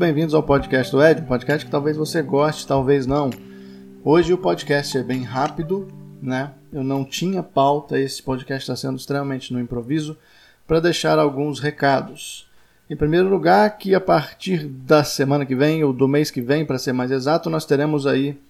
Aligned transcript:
Bem-vindos 0.00 0.32
ao 0.32 0.42
podcast 0.42 0.90
do 0.90 1.04
Ed, 1.04 1.20
um 1.20 1.26
podcast 1.26 1.62
que 1.62 1.70
talvez 1.70 1.94
você 1.94 2.22
goste, 2.22 2.66
talvez 2.66 3.04
não. 3.04 3.28
Hoje 4.02 4.32
o 4.32 4.38
podcast 4.38 4.96
é 4.96 5.02
bem 5.02 5.24
rápido, 5.24 5.88
né? 6.22 6.52
Eu 6.72 6.82
não 6.82 7.04
tinha 7.04 7.42
pauta, 7.42 8.00
esse 8.00 8.22
podcast 8.22 8.62
está 8.62 8.74
sendo 8.74 8.96
extremamente 8.96 9.52
no 9.52 9.60
improviso, 9.60 10.16
para 10.66 10.80
deixar 10.80 11.18
alguns 11.18 11.60
recados. 11.60 12.48
Em 12.88 12.96
primeiro 12.96 13.28
lugar, 13.28 13.76
que 13.76 13.94
a 13.94 14.00
partir 14.00 14.66
da 14.66 15.04
semana 15.04 15.44
que 15.44 15.54
vem, 15.54 15.84
ou 15.84 15.92
do 15.92 16.08
mês 16.08 16.30
que 16.30 16.40
vem, 16.40 16.64
para 16.64 16.78
ser 16.78 16.94
mais 16.94 17.10
exato, 17.10 17.50
nós 17.50 17.66
teremos 17.66 18.06
aí 18.06 18.40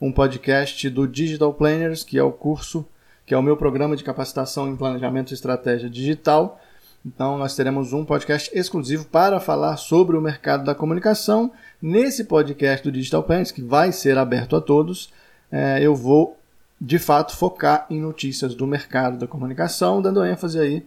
um 0.00 0.10
podcast 0.10 0.88
do 0.88 1.06
Digital 1.06 1.52
Planners, 1.52 2.04
que 2.04 2.16
é 2.16 2.22
o 2.22 2.32
curso, 2.32 2.88
que 3.26 3.34
é 3.34 3.36
o 3.36 3.42
meu 3.42 3.58
programa 3.58 3.96
de 3.96 4.02
capacitação 4.02 4.66
em 4.66 4.76
planejamento 4.76 5.30
e 5.30 5.34
estratégia 5.34 5.90
digital. 5.90 6.58
Então, 7.06 7.38
nós 7.38 7.54
teremos 7.54 7.92
um 7.92 8.04
podcast 8.04 8.50
exclusivo 8.52 9.04
para 9.04 9.38
falar 9.38 9.76
sobre 9.76 10.16
o 10.16 10.20
mercado 10.20 10.64
da 10.64 10.74
comunicação. 10.74 11.52
Nesse 11.80 12.24
podcast 12.24 12.82
do 12.82 12.90
Digital 12.90 13.22
Planners, 13.22 13.52
que 13.52 13.62
vai 13.62 13.92
ser 13.92 14.18
aberto 14.18 14.56
a 14.56 14.60
todos, 14.60 15.12
é, 15.48 15.78
eu 15.80 15.94
vou 15.94 16.36
de 16.80 16.98
fato 16.98 17.36
focar 17.36 17.86
em 17.88 18.00
notícias 18.00 18.56
do 18.56 18.66
mercado 18.66 19.18
da 19.18 19.26
comunicação, 19.28 20.02
dando 20.02 20.26
ênfase 20.26 20.58
aí 20.58 20.84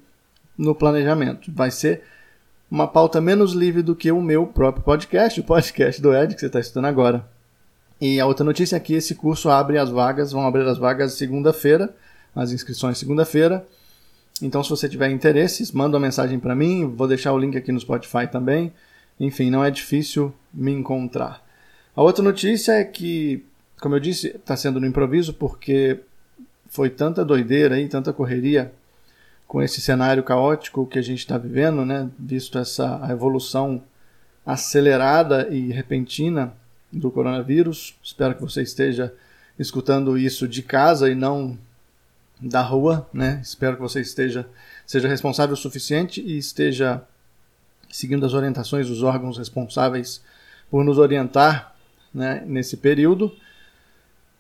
no 0.58 0.76
planejamento. 0.76 1.54
Vai 1.54 1.72
ser 1.72 2.04
uma 2.70 2.86
pauta 2.86 3.22
menos 3.22 3.54
livre 3.54 3.82
do 3.82 3.96
que 3.96 4.12
o 4.12 4.22
meu 4.22 4.46
próprio 4.46 4.84
podcast, 4.84 5.40
o 5.40 5.44
podcast 5.46 6.02
do 6.02 6.14
Ed, 6.14 6.34
que 6.34 6.42
você 6.42 6.48
está 6.48 6.60
estudando 6.60 6.88
agora. 6.88 7.26
E 8.02 8.20
a 8.20 8.26
outra 8.26 8.44
notícia 8.44 8.76
é 8.76 8.80
que 8.82 8.94
esse 8.94 9.16
curso 9.16 9.50
abre 9.50 9.78
as 9.78 9.90
vagas, 9.90 10.34
vão 10.34 10.46
abrir 10.46 10.68
as 10.68 10.78
vagas 10.78 11.14
segunda-feira, 11.14 11.96
as 12.36 12.52
inscrições 12.52 12.98
segunda-feira. 12.98 13.66
Então, 14.42 14.64
se 14.64 14.70
você 14.70 14.88
tiver 14.88 15.10
interesses, 15.10 15.72
manda 15.72 15.98
uma 15.98 16.06
mensagem 16.06 16.40
para 16.40 16.56
mim, 16.56 16.88
vou 16.96 17.08
deixar 17.08 17.34
o 17.34 17.38
link 17.38 17.58
aqui 17.58 17.72
no 17.72 17.80
Spotify 17.80 18.28
também. 18.32 18.72
Enfim, 19.20 19.50
não 19.50 19.64
é 19.64 19.70
difícil 19.70 20.34
me 20.54 20.72
encontrar. 20.72 21.46
A 21.96 22.02
outra 22.02 22.24
notícia 22.24 22.74
é 22.74 22.84
que, 22.84 23.44
como 23.82 23.96
eu 23.96 24.00
disse, 24.00 24.28
está 24.28 24.56
sendo 24.56 24.80
no 24.80 24.88
improviso 24.88 25.34
porque 25.34 26.00
foi 26.70 26.90
tanta 26.90 27.26
doideira 27.26 27.80
e 27.80 27.90
tanta 27.90 28.14
correria 28.14 28.72
com 29.46 29.62
esse 29.62 29.82
cenário 29.82 30.24
caótico 30.24 30.86
que 30.86 31.00
a 31.00 31.02
gente 31.02 31.20
está 31.20 31.38
vivendo, 31.38 31.84
né? 31.84 32.10
Visto 32.18 32.58
essa 32.58 33.06
evolução 33.10 33.84
acelerada 34.46 35.48
e 35.50 35.72
repentina 35.72 36.54
do 36.92 37.12
coronavírus. 37.12 37.96
Espero 38.04 38.36
que 38.36 38.42
você 38.42 38.62
esteja 38.62 39.14
escutando 39.58 40.18
isso 40.18 40.48
de 40.48 40.62
casa 40.62 41.10
e 41.10 41.16
não 41.16 41.58
da 42.40 42.62
rua, 42.62 43.08
né? 43.14 43.40
Espero 43.44 43.76
que 43.76 43.82
você 43.82 44.02
esteja 44.02 44.48
seja 44.86 45.08
responsável 45.08 45.54
o 45.54 45.58
suficiente 45.58 46.20
e 46.20 46.38
esteja 46.38 47.04
seguindo 47.92 48.26
as 48.26 48.34
orientações 48.34 48.88
dos 48.88 49.04
órgãos 49.04 49.38
responsáveis 49.38 50.22
por 50.70 50.84
nos 50.84 50.98
orientar, 50.98 51.76
né, 52.14 52.44
nesse 52.46 52.78
período. 52.78 53.32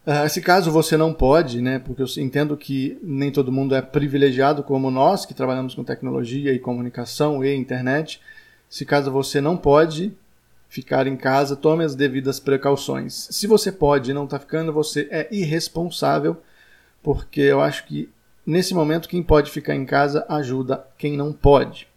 Uh, 0.06 0.28
se 0.28 0.41
caso 0.41 0.72
você 0.72 0.97
não 0.97 1.14
pode, 1.14 1.61
né, 1.61 1.78
porque 1.78 2.02
eu 2.02 2.08
entendo 2.17 2.58
que 2.58 2.97
nem 3.03 3.31
todo 3.31 3.52
mundo 3.52 3.75
é 3.75 3.81
privilegiado 3.81 4.63
como 4.63 4.89
nós, 4.89 5.25
que 5.25 5.36
trabalhamos 5.36 5.75
com 5.75 5.84
tecnologia 5.84 6.52
e 6.53 6.58
comunicação 6.58 7.44
e 7.44 7.53
internet, 7.56 8.19
se 8.67 8.86
caso 8.86 9.11
você 9.11 9.39
não 9.39 9.58
pode, 9.58 10.11
ficar 10.67 11.08
em 11.08 11.17
casa, 11.17 11.56
tome 11.56 11.84
as 11.84 11.95
devidas 11.95 12.40
precauções. 12.40 13.28
Se 13.31 13.47
você 13.47 13.72
pode 13.72 14.12
e 14.12 14.13
não 14.13 14.25
está 14.25 14.40
ficando, 14.40 14.72
você 14.72 15.07
é 15.12 15.28
irresponsável, 15.31 16.41
porque 17.02 17.42
eu 17.42 17.62
acho 17.62 17.86
que 17.86 18.10
nesse 18.46 18.74
momento 18.74 19.10
quem 19.10 19.24
pode 19.24 19.52
ficar 19.52 19.76
em 19.76 19.86
casa 19.86 20.26
ajuda 20.30 20.86
quem 20.98 21.16
não 21.18 21.32
pode. 21.32 21.88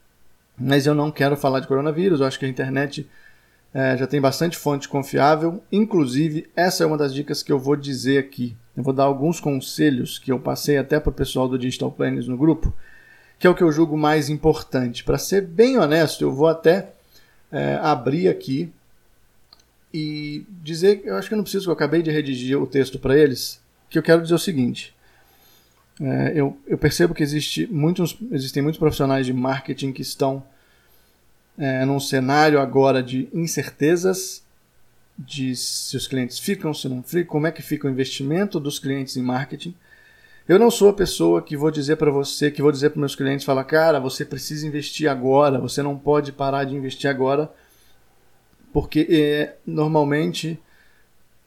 Mas 0.58 0.86
eu 0.86 0.94
não 0.94 1.10
quero 1.10 1.36
falar 1.36 1.60
de 1.60 1.66
coronavírus, 1.66 2.20
eu 2.20 2.26
acho 2.26 2.38
que 2.38 2.44
a 2.44 2.48
internet 2.48 3.08
é, 3.74 3.96
já 3.96 4.06
tem 4.06 4.20
bastante 4.20 4.56
fonte 4.56 4.88
confiável. 4.88 5.62
Inclusive, 5.72 6.48
essa 6.54 6.84
é 6.84 6.86
uma 6.86 6.98
das 6.98 7.14
dicas 7.14 7.42
que 7.42 7.50
eu 7.50 7.58
vou 7.58 7.74
dizer 7.74 8.18
aqui. 8.18 8.54
Eu 8.76 8.82
vou 8.82 8.92
dar 8.92 9.04
alguns 9.04 9.40
conselhos 9.40 10.18
que 10.18 10.30
eu 10.30 10.38
passei 10.38 10.76
até 10.78 11.00
para 11.00 11.10
o 11.10 11.14
pessoal 11.14 11.48
do 11.48 11.58
Digital 11.58 11.90
Planners 11.90 12.28
no 12.28 12.36
grupo, 12.36 12.72
que 13.38 13.46
é 13.46 13.50
o 13.50 13.54
que 13.54 13.62
eu 13.62 13.72
julgo 13.72 13.96
mais 13.96 14.28
importante. 14.28 15.04
Para 15.04 15.18
ser 15.18 15.42
bem 15.42 15.78
honesto, 15.78 16.22
eu 16.22 16.32
vou 16.32 16.48
até 16.48 16.92
é, 17.50 17.78
abrir 17.82 18.28
aqui 18.28 18.72
e 19.92 20.46
dizer, 20.62 21.02
eu 21.04 21.16
acho 21.16 21.28
que 21.28 21.34
eu 21.34 21.36
não 21.36 21.42
preciso, 21.42 21.68
eu 21.68 21.74
acabei 21.74 22.02
de 22.02 22.10
redigir 22.10 22.60
o 22.60 22.66
texto 22.66 22.98
para 22.98 23.16
eles, 23.16 23.61
que 23.92 23.98
eu 23.98 24.02
quero 24.02 24.22
dizer 24.22 24.34
o 24.34 24.38
seguinte. 24.38 24.94
É, 26.00 26.32
eu, 26.34 26.58
eu, 26.66 26.78
percebo 26.78 27.14
que 27.14 27.22
existe 27.22 27.66
muitos, 27.66 28.16
existem 28.30 28.62
muitos 28.62 28.78
profissionais 28.78 29.26
de 29.26 29.32
marketing 29.32 29.92
que 29.92 30.00
estão 30.00 30.42
é, 31.58 31.84
num 31.84 32.00
cenário 32.00 32.58
agora 32.58 33.02
de 33.02 33.28
incertezas 33.32 34.42
de 35.18 35.54
se 35.54 35.94
os 35.94 36.08
clientes 36.08 36.38
ficam, 36.38 36.72
se 36.72 36.88
não 36.88 37.02
ficam, 37.02 37.30
como 37.30 37.46
é 37.46 37.52
que 37.52 37.60
fica 37.60 37.86
o 37.86 37.90
investimento 37.90 38.58
dos 38.58 38.78
clientes 38.78 39.16
em 39.18 39.22
marketing. 39.22 39.74
Eu 40.48 40.58
não 40.58 40.70
sou 40.70 40.88
a 40.88 40.94
pessoa 40.94 41.42
que 41.42 41.56
vou 41.56 41.70
dizer 41.70 41.96
para 41.96 42.10
você, 42.10 42.50
que 42.50 42.62
vou 42.62 42.72
dizer 42.72 42.90
para 42.90 42.98
meus 42.98 43.14
clientes, 43.14 43.44
falar, 43.44 43.64
cara, 43.64 44.00
você 44.00 44.24
precisa 44.24 44.66
investir 44.66 45.08
agora, 45.08 45.60
você 45.60 45.82
não 45.82 45.96
pode 45.96 46.32
parar 46.32 46.64
de 46.64 46.74
investir 46.74 47.08
agora, 47.08 47.52
porque 48.72 49.06
é, 49.10 49.56
normalmente, 49.66 50.58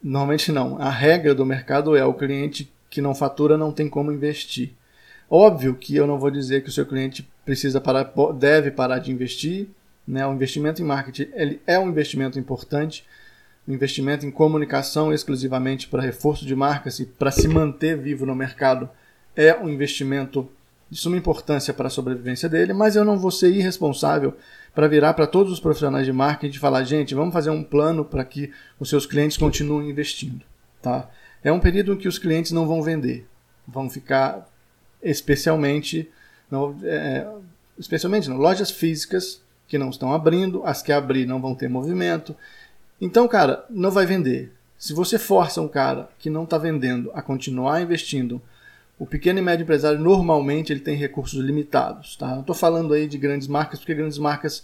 normalmente 0.04 0.52
não, 0.52 0.80
a 0.82 0.90
regra 0.90 1.34
do 1.34 1.46
mercado 1.46 1.96
é 1.96 2.06
o 2.06 2.14
cliente 2.14 2.72
que 2.90 3.02
não 3.02 3.16
fatura 3.16 3.58
não 3.58 3.72
tem 3.72 3.90
como 3.90 4.12
investir. 4.12 4.74
Óbvio 5.30 5.76
que 5.76 5.96
eu 5.96 6.06
não 6.06 6.20
vou 6.20 6.30
dizer 6.30 6.62
que 6.62 6.70
o 6.70 6.72
seu 6.72 6.86
cliente 6.86 7.28
precisa 7.44 7.82
parar, 7.82 8.14
deve 8.38 8.72
parar 8.72 9.00
de 9.00 9.12
investir, 9.12 9.68
né? 10.08 10.26
O 10.26 10.34
investimento 10.34 10.82
em 10.82 10.86
marketing 10.86 11.30
ele 11.34 11.62
é 11.66 11.80
um 11.80 11.90
investimento 11.90 12.38
importante, 12.38 13.04
o 13.68 13.74
investimento 13.74 14.26
em 14.26 14.32
comunicação 14.32 15.12
exclusivamente 15.12 15.88
para 15.88 16.02
reforço 16.02 16.46
de 16.46 16.56
marcas 16.56 17.00
e 17.00 17.06
para 17.06 17.32
se 17.32 17.48
manter 17.48 17.98
vivo 17.98 18.26
no 18.26 18.36
mercado 18.36 18.90
é 19.36 19.56
um 19.56 19.68
investimento 19.68 20.48
de 20.90 21.00
suma 21.00 21.18
importância 21.18 21.74
para 21.74 21.88
a 21.88 21.90
sobrevivência 21.90 22.48
dele, 22.48 22.72
mas 22.72 22.96
eu 22.96 23.04
não 23.04 23.18
vou 23.18 23.32
ser 23.32 23.50
irresponsável 23.50 24.36
para 24.76 24.88
virar 24.90 25.14
para 25.14 25.26
todos 25.26 25.54
os 25.54 25.60
profissionais 25.60 26.06
de 26.06 26.12
marketing 26.12 26.58
e 26.58 26.60
falar, 26.60 26.84
gente, 26.84 27.16
vamos 27.16 27.34
fazer 27.34 27.50
um 27.50 27.64
plano 27.64 28.04
para 28.04 28.26
que 28.26 28.52
os 28.78 28.90
seus 28.90 29.06
clientes 29.06 29.38
continuem 29.38 29.90
investindo. 29.90 30.44
Tá? 30.82 31.10
É 31.42 31.52
um 31.52 31.60
período 31.60 31.94
em 31.94 31.98
que 31.98 32.10
os 32.10 32.20
clientes 32.20 32.52
não 32.52 32.68
vão 32.68 32.84
vender, 32.84 33.26
vão 33.66 33.90
ficar 33.90 34.48
especialmente, 35.02 36.12
não, 36.52 36.78
é, 36.84 37.26
especialmente 37.80 38.30
não, 38.30 38.38
lojas 38.38 38.70
físicas 38.70 39.42
que 39.68 39.78
não 39.78 39.90
estão 39.90 40.14
abrindo, 40.14 40.62
as 40.66 40.82
que 40.82 40.92
abrir 40.92 41.26
não 41.26 41.42
vão 41.42 41.56
ter 41.56 41.70
movimento, 41.70 42.36
então, 43.00 43.28
cara, 43.28 43.66
não 43.70 43.92
vai 43.92 44.06
vender. 44.06 44.54
Se 44.78 44.94
você 44.94 45.18
força 45.18 45.62
um 45.62 45.68
cara 45.68 46.10
que 46.20 46.30
não 46.30 46.44
está 46.44 46.58
vendendo 46.58 47.12
a 47.14 47.22
continuar 47.22 47.82
investindo, 47.82 48.42
o 48.98 49.06
pequeno 49.06 49.40
e 49.40 49.42
médio 49.42 49.64
empresário 49.64 50.00
normalmente 50.00 50.72
ele 50.72 50.80
tem 50.80 50.96
recursos 50.96 51.40
limitados. 51.44 52.16
Tá? 52.16 52.28
Não 52.28 52.42
estou 52.42 52.56
falando 52.56 52.94
aí 52.94 53.08
de 53.08 53.18
grandes 53.18 53.48
marcas, 53.48 53.80
porque 53.80 53.94
grandes 53.94 54.18
marcas 54.18 54.64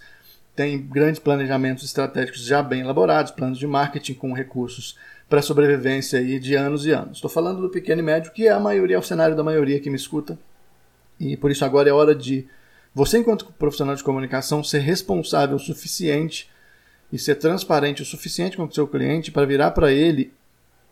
têm 0.56 0.82
grandes 0.82 1.20
planejamentos 1.20 1.84
estratégicos 1.84 2.46
já 2.46 2.62
bem 2.62 2.82
elaborados, 2.82 3.32
planos 3.32 3.58
de 3.58 3.68
marketing 3.68 4.14
com 4.14 4.34
recursos 4.34 4.98
para 5.30 5.42
sobrevivência 5.42 6.20
aí 6.20 6.40
de 6.40 6.56
anos 6.56 6.86
e 6.86 6.92
anos. 6.92 7.18
Estou 7.18 7.30
falando 7.30 7.62
do 7.62 7.70
pequeno 7.70 8.02
e 8.02 8.04
médio, 8.04 8.32
que 8.32 8.48
é 8.48 8.52
a 8.52 8.60
maioria, 8.60 8.98
é 8.98 9.00
o 9.00 9.04
cenário 9.04 9.36
da 9.36 9.44
maioria 9.44 9.80
que 9.80 9.90
me 9.90 9.96
escuta. 9.96 10.38
E 11.20 11.38
por 11.38 11.52
isso 11.52 11.64
agora 11.64 11.90
é 11.90 11.94
hora 11.94 12.14
de 12.14 12.48
você, 12.94 13.20
enquanto 13.20 13.46
profissional 13.54 13.96
de 13.96 14.04
comunicação, 14.04 14.64
ser 14.64 14.80
responsável 14.80 15.56
o 15.56 15.60
suficiente 15.60 16.50
e 17.12 17.18
ser 17.18 17.36
transparente 17.36 18.02
o 18.02 18.06
suficiente 18.06 18.58
com 18.58 18.66
o 18.66 18.74
seu 18.74 18.88
cliente 18.88 19.32
para 19.32 19.46
virar 19.46 19.72
para 19.72 19.92
ele 19.92 20.34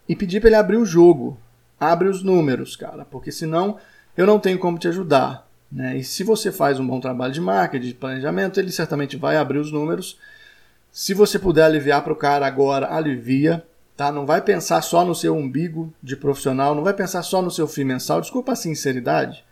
e 0.08 0.16
pedir 0.16 0.40
para 0.40 0.50
ele 0.50 0.56
abrir 0.56 0.78
o 0.78 0.86
jogo. 0.86 1.38
Abre 1.80 2.08
os 2.08 2.22
números, 2.22 2.76
cara, 2.76 3.06
porque 3.06 3.32
senão 3.32 3.78
eu 4.18 4.26
não 4.26 4.40
tenho 4.40 4.60
como 4.60 4.78
te 4.78 4.88
ajudar. 4.88 5.48
Né? 5.72 5.98
E 5.98 6.04
se 6.04 6.24
você 6.24 6.52
faz 6.52 6.80
um 6.80 6.88
bom 6.88 7.00
trabalho 7.00 7.34
de 7.34 7.40
marketing, 7.40 7.88
de 7.88 7.94
planejamento, 7.94 8.60
ele 8.60 8.72
certamente 8.72 9.16
vai 9.16 9.38
abrir 9.38 9.60
os 9.60 9.72
números. 9.72 10.18
Se 10.92 11.14
você 11.14 11.38
puder 11.38 11.64
aliviar 11.64 12.04
para 12.04 12.14
o 12.14 12.16
cara 12.16 12.46
agora, 12.46 12.94
alivia. 12.94 13.64
Tá? 13.96 14.14
Não 14.14 14.26
vai 14.26 14.42
pensar 14.42 14.82
só 14.82 15.04
no 15.04 15.14
seu 15.14 15.36
umbigo 15.36 15.94
de 16.02 16.16
profissional, 16.16 16.74
não 16.74 16.86
vai 16.86 16.94
pensar 16.94 17.22
só 17.22 17.42
no 17.42 17.52
seu 17.52 17.68
fim 17.68 17.84
mensal. 17.84 18.22
Desculpa 18.22 18.54
a 18.54 18.56
sinceridade, 18.56 19.44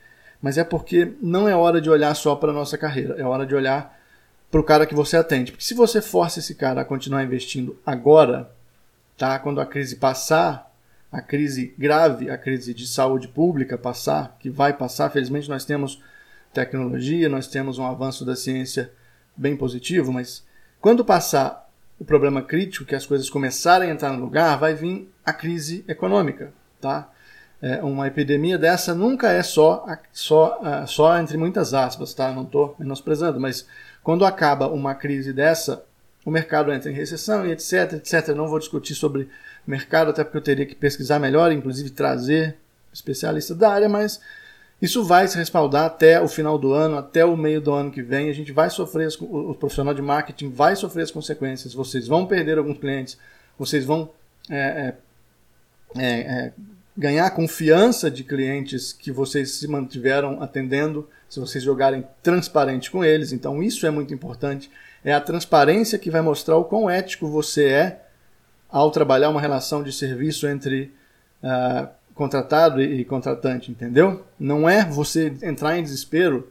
mas 0.41 0.57
é 0.57 0.63
porque 0.63 1.15
não 1.21 1.49
é 1.49 1.55
hora 1.55 1.81
de 1.81 1.89
olhar 1.89 2.15
só 2.15 2.33
para 2.33 2.51
a 2.51 2.53
nossa 2.53 2.77
carreira, 2.77 3.15
é 3.17 3.23
hora 3.23 3.45
de 3.45 3.53
olhar 3.53 3.99
para 4.49 4.61
o 4.61 4.63
cara 4.63 4.85
que 4.85 4.95
você 4.95 5.17
atende. 5.17 5.51
Porque 5.51 5.65
se 5.65 5.73
você 5.73 6.01
força 6.01 6.39
esse 6.39 6.55
cara 6.55 6.79
a 6.79 6.85
continuar 6.85 7.23
investindo 7.23 7.77
agora, 7.85 8.49
tá? 9.17 9.37
quando 9.37 9.59
a 9.59 9.65
crise 9.65 9.97
passar, 9.97 10.66
a 11.11 11.21
crise 11.21 11.73
grave, 11.77 12.29
a 12.29 12.37
crise 12.37 12.73
de 12.73 12.87
saúde 12.87 13.27
pública 13.27 13.77
passar, 13.77 14.35
que 14.39 14.49
vai 14.49 14.73
passar, 14.73 15.09
felizmente 15.09 15.49
nós 15.49 15.65
temos 15.65 16.01
tecnologia, 16.53 17.29
nós 17.29 17.47
temos 17.47 17.77
um 17.77 17.85
avanço 17.85 18.25
da 18.25 18.35
ciência 18.35 18.91
bem 19.35 19.55
positivo, 19.55 20.11
mas 20.11 20.45
quando 20.81 21.05
passar 21.05 21.69
o 21.99 22.05
problema 22.05 22.41
crítico, 22.41 22.85
que 22.85 22.95
as 22.95 23.05
coisas 23.05 23.29
começarem 23.29 23.89
a 23.89 23.93
entrar 23.93 24.11
no 24.13 24.19
lugar, 24.19 24.57
vai 24.57 24.73
vir 24.73 25.11
a 25.25 25.33
crise 25.33 25.83
econômica, 25.87 26.53
tá? 26.79 27.11
É, 27.59 27.81
uma 27.81 28.05
epidemia 28.05 28.55
dessa 28.55 28.93
nunca 28.93 29.31
é 29.31 29.41
só, 29.41 29.83
só, 30.13 30.85
só 30.85 31.17
entre 31.19 31.37
muitas 31.37 31.73
aspas, 31.73 32.13
tá? 32.13 32.31
Não 32.31 32.43
estou 32.43 32.75
menosprezando, 32.77 33.39
mas 33.39 33.67
quando 34.03 34.25
acaba 34.25 34.67
uma 34.67 34.93
crise 34.93 35.33
dessa, 35.33 35.83
o 36.23 36.29
mercado 36.29 36.71
entra 36.71 36.91
em 36.91 36.93
recessão 36.93 37.45
e 37.45 37.51
etc, 37.51 37.93
etc. 37.93 38.29
Não 38.35 38.47
vou 38.47 38.59
discutir 38.59 38.93
sobre 38.93 39.27
mercado, 39.67 40.09
até 40.09 40.23
porque 40.23 40.37
eu 40.37 40.41
teria 40.41 40.65
que 40.65 40.75
pesquisar 40.75 41.19
melhor, 41.19 41.51
inclusive 41.51 41.89
trazer 41.89 42.55
especialistas 42.93 43.55
da 43.57 43.71
área, 43.71 43.89
mas 43.89 44.19
isso 44.81 45.03
vai 45.03 45.27
se 45.27 45.37
respaldar 45.37 45.85
até 45.85 46.21
o 46.21 46.27
final 46.27 46.57
do 46.57 46.71
ano, 46.71 46.97
até 46.97 47.25
o 47.25 47.35
meio 47.35 47.59
do 47.59 47.73
ano 47.73 47.91
que 47.91 48.01
vem. 48.01 48.29
A 48.29 48.33
gente 48.33 48.51
vai 48.51 48.69
sofrer, 48.69 49.09
o 49.19 49.53
profissional 49.55 49.93
de 49.93 50.01
marketing 50.01 50.51
vai 50.51 50.75
sofrer 50.75 51.03
as 51.03 51.11
consequências. 51.11 51.73
Vocês 51.73 52.07
vão 52.07 52.25
perder 52.25 52.57
alguns 52.57 52.77
clientes, 52.77 53.17
vocês 53.57 53.83
vão 53.83 54.09
é, 54.49 54.57
é, 54.57 54.95
é, 55.95 56.19
é 56.19 56.53
ganhar 56.95 57.29
confiança 57.31 58.09
de 58.09 58.23
clientes 58.23 58.93
que 58.93 59.11
vocês 59.11 59.51
se 59.51 59.67
mantiveram 59.67 60.41
atendendo, 60.41 61.07
se 61.29 61.39
vocês 61.39 61.63
jogarem 61.63 62.07
transparente 62.23 62.89
com 62.89 63.03
eles. 63.03 63.31
Então, 63.31 63.61
isso 63.61 63.85
é 63.85 63.91
muito 63.91 64.13
importante. 64.13 64.69
É 65.03 65.13
a 65.13 65.21
transparência 65.21 65.99
que 65.99 66.09
vai 66.09 66.21
mostrar 66.21 66.57
o 66.57 66.65
quão 66.65 66.89
ético 66.89 67.27
você 67.27 67.65
é 67.65 68.06
ao 68.69 68.91
trabalhar 68.91 69.29
uma 69.29 69.41
relação 69.41 69.81
de 69.83 69.91
serviço 69.91 70.47
entre 70.47 70.91
uh, 71.43 71.87
contratado 72.13 72.81
e 72.81 73.05
contratante, 73.05 73.71
entendeu? 73.71 74.25
Não 74.39 74.67
é 74.67 74.83
você 74.83 75.33
entrar 75.41 75.77
em 75.77 75.83
desespero 75.83 76.49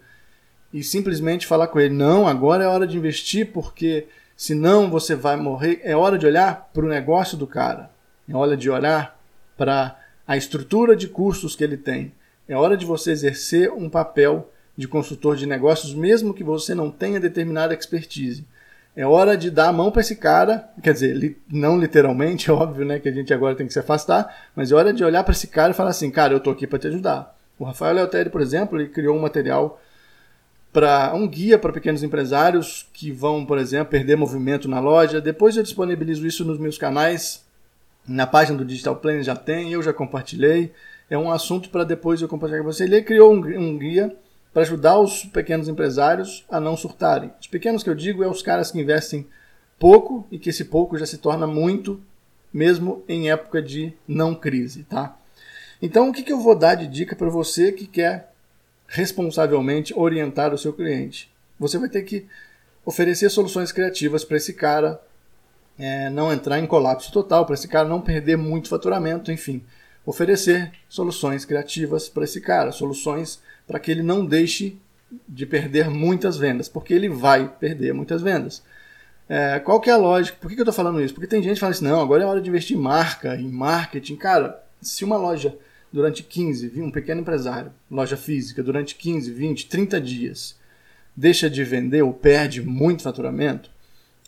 e 0.72 0.82
simplesmente 0.82 1.46
falar 1.46 1.68
com 1.68 1.80
ele: 1.80 1.94
não, 1.94 2.26
agora 2.26 2.64
é 2.64 2.68
hora 2.68 2.86
de 2.86 2.96
investir 2.96 3.52
porque 3.52 4.06
senão 4.36 4.90
você 4.90 5.14
vai 5.14 5.36
morrer. 5.36 5.80
É 5.82 5.96
hora 5.96 6.16
de 6.16 6.26
olhar 6.26 6.70
para 6.72 6.84
o 6.84 6.88
negócio 6.88 7.36
do 7.36 7.46
cara, 7.46 7.90
é 8.28 8.34
hora 8.34 8.56
de 8.56 8.70
olhar 8.70 9.18
para 9.56 9.98
a 10.26 10.36
estrutura 10.36 10.96
de 10.96 11.08
custos 11.08 11.54
que 11.56 11.64
ele 11.64 11.76
tem. 11.76 12.12
É 12.48 12.56
hora 12.56 12.76
de 12.76 12.86
você 12.86 13.10
exercer 13.10 13.72
um 13.72 13.88
papel 13.88 14.50
de 14.76 14.86
consultor 14.86 15.36
de 15.36 15.46
negócios, 15.46 15.94
mesmo 15.94 16.34
que 16.34 16.44
você 16.44 16.74
não 16.74 16.90
tenha 16.90 17.18
determinada 17.18 17.74
expertise. 17.74 18.44
É 18.96 19.06
hora 19.06 19.36
de 19.36 19.50
dar 19.50 19.68
a 19.68 19.72
mão 19.72 19.90
para 19.90 20.00
esse 20.00 20.16
cara, 20.16 20.70
quer 20.82 20.94
dizer, 20.94 21.14
li, 21.14 21.36
não 21.52 21.78
literalmente, 21.78 22.50
óbvio, 22.52 22.86
né, 22.86 22.98
que 22.98 23.08
a 23.08 23.12
gente 23.12 23.32
agora 23.34 23.54
tem 23.54 23.66
que 23.66 23.72
se 23.74 23.78
afastar, 23.78 24.34
mas 24.56 24.72
é 24.72 24.74
hora 24.74 24.90
de 24.90 25.04
olhar 25.04 25.22
para 25.22 25.32
esse 25.32 25.48
cara 25.48 25.72
e 25.72 25.74
falar 25.74 25.90
assim, 25.90 26.10
cara, 26.10 26.32
eu 26.32 26.40
tô 26.40 26.50
aqui 26.50 26.66
para 26.66 26.78
te 26.78 26.86
ajudar. 26.86 27.36
O 27.58 27.64
Rafael 27.64 27.94
Leotelli, 27.94 28.30
por 28.30 28.40
exemplo, 28.40 28.80
ele 28.80 28.88
criou 28.88 29.14
um 29.14 29.20
material 29.20 29.78
para 30.72 31.14
um 31.14 31.26
guia 31.26 31.58
para 31.58 31.72
pequenos 31.72 32.02
empresários 32.02 32.86
que 32.92 33.10
vão, 33.10 33.44
por 33.44 33.58
exemplo, 33.58 33.90
perder 33.90 34.16
movimento 34.16 34.68
na 34.68 34.78
loja. 34.78 35.22
Depois 35.22 35.56
eu 35.56 35.62
disponibilizo 35.62 36.26
isso 36.26 36.44
nos 36.44 36.58
meus 36.58 36.76
canais, 36.76 37.46
na 38.06 38.26
página 38.26 38.58
do 38.58 38.64
Digital 38.64 38.96
Planner 38.96 39.22
já 39.22 39.34
tem, 39.34 39.72
eu 39.72 39.82
já 39.82 39.92
compartilhei. 39.92 40.72
É 41.08 41.16
um 41.16 41.30
assunto 41.30 41.70
para 41.70 41.82
depois 41.82 42.20
eu 42.20 42.28
compartilhar 42.28 42.62
com 42.62 42.70
você. 42.70 42.84
Ele 42.84 43.00
criou 43.00 43.32
um, 43.32 43.38
um 43.38 43.78
guia 43.78 44.14
para 44.56 44.62
ajudar 44.62 44.98
os 44.98 45.22
pequenos 45.26 45.68
empresários 45.68 46.42
a 46.48 46.58
não 46.58 46.78
surtarem. 46.78 47.30
Os 47.38 47.46
pequenos 47.46 47.82
que 47.82 47.90
eu 47.90 47.94
digo 47.94 48.24
é 48.24 48.26
os 48.26 48.40
caras 48.40 48.70
que 48.70 48.80
investem 48.80 49.26
pouco 49.78 50.26
e 50.30 50.38
que 50.38 50.48
esse 50.48 50.64
pouco 50.64 50.96
já 50.96 51.04
se 51.04 51.18
torna 51.18 51.46
muito, 51.46 52.00
mesmo 52.50 53.04
em 53.06 53.30
época 53.30 53.60
de 53.60 53.92
não 54.08 54.34
crise, 54.34 54.84
tá? 54.84 55.14
Então, 55.82 56.08
o 56.08 56.12
que, 56.12 56.22
que 56.22 56.32
eu 56.32 56.40
vou 56.40 56.56
dar 56.56 56.74
de 56.74 56.86
dica 56.86 57.14
para 57.14 57.28
você 57.28 57.70
que 57.70 57.86
quer 57.86 58.32
responsavelmente 58.86 59.92
orientar 59.94 60.54
o 60.54 60.58
seu 60.58 60.72
cliente? 60.72 61.30
Você 61.60 61.76
vai 61.76 61.90
ter 61.90 62.00
que 62.04 62.24
oferecer 62.82 63.28
soluções 63.28 63.70
criativas 63.70 64.24
para 64.24 64.38
esse 64.38 64.54
cara 64.54 64.98
é, 65.78 66.08
não 66.08 66.32
entrar 66.32 66.58
em 66.58 66.66
colapso 66.66 67.12
total, 67.12 67.44
para 67.44 67.56
esse 67.56 67.68
cara 67.68 67.86
não 67.86 68.00
perder 68.00 68.38
muito 68.38 68.70
faturamento, 68.70 69.30
enfim. 69.30 69.62
Oferecer 70.06 70.72
soluções 70.88 71.44
criativas 71.44 72.08
para 72.08 72.24
esse 72.24 72.40
cara, 72.40 72.72
soluções 72.72 73.44
para 73.66 73.78
que 73.78 73.90
ele 73.90 74.02
não 74.02 74.24
deixe 74.24 74.78
de 75.28 75.46
perder 75.46 75.88
muitas 75.88 76.36
vendas, 76.36 76.68
porque 76.68 76.92
ele 76.92 77.08
vai 77.08 77.48
perder 77.48 77.92
muitas 77.92 78.22
vendas. 78.22 78.62
É, 79.28 79.58
qual 79.58 79.80
que 79.80 79.90
é 79.90 79.92
a 79.92 79.96
lógica? 79.96 80.38
Por 80.40 80.48
que, 80.48 80.54
que 80.54 80.60
eu 80.60 80.64
estou 80.64 80.74
falando 80.74 81.00
isso? 81.00 81.14
Porque 81.14 81.26
tem 81.26 81.42
gente 81.42 81.54
que 81.54 81.60
fala 81.60 81.72
assim, 81.72 81.84
não, 81.84 82.00
agora 82.00 82.22
é 82.22 82.26
hora 82.26 82.40
de 82.40 82.48
investir 82.48 82.76
em 82.76 82.80
marca, 82.80 83.34
em 83.36 83.50
marketing. 83.50 84.16
Cara, 84.16 84.62
se 84.80 85.04
uma 85.04 85.16
loja 85.16 85.56
durante 85.92 86.22
15, 86.22 86.80
um 86.80 86.90
pequeno 86.90 87.20
empresário, 87.20 87.72
loja 87.90 88.16
física, 88.16 88.62
durante 88.62 88.94
15, 88.94 89.32
20, 89.32 89.66
30 89.66 90.00
dias, 90.00 90.56
deixa 91.16 91.50
de 91.50 91.64
vender 91.64 92.02
ou 92.02 92.12
perde 92.12 92.62
muito 92.62 93.02
faturamento, 93.02 93.70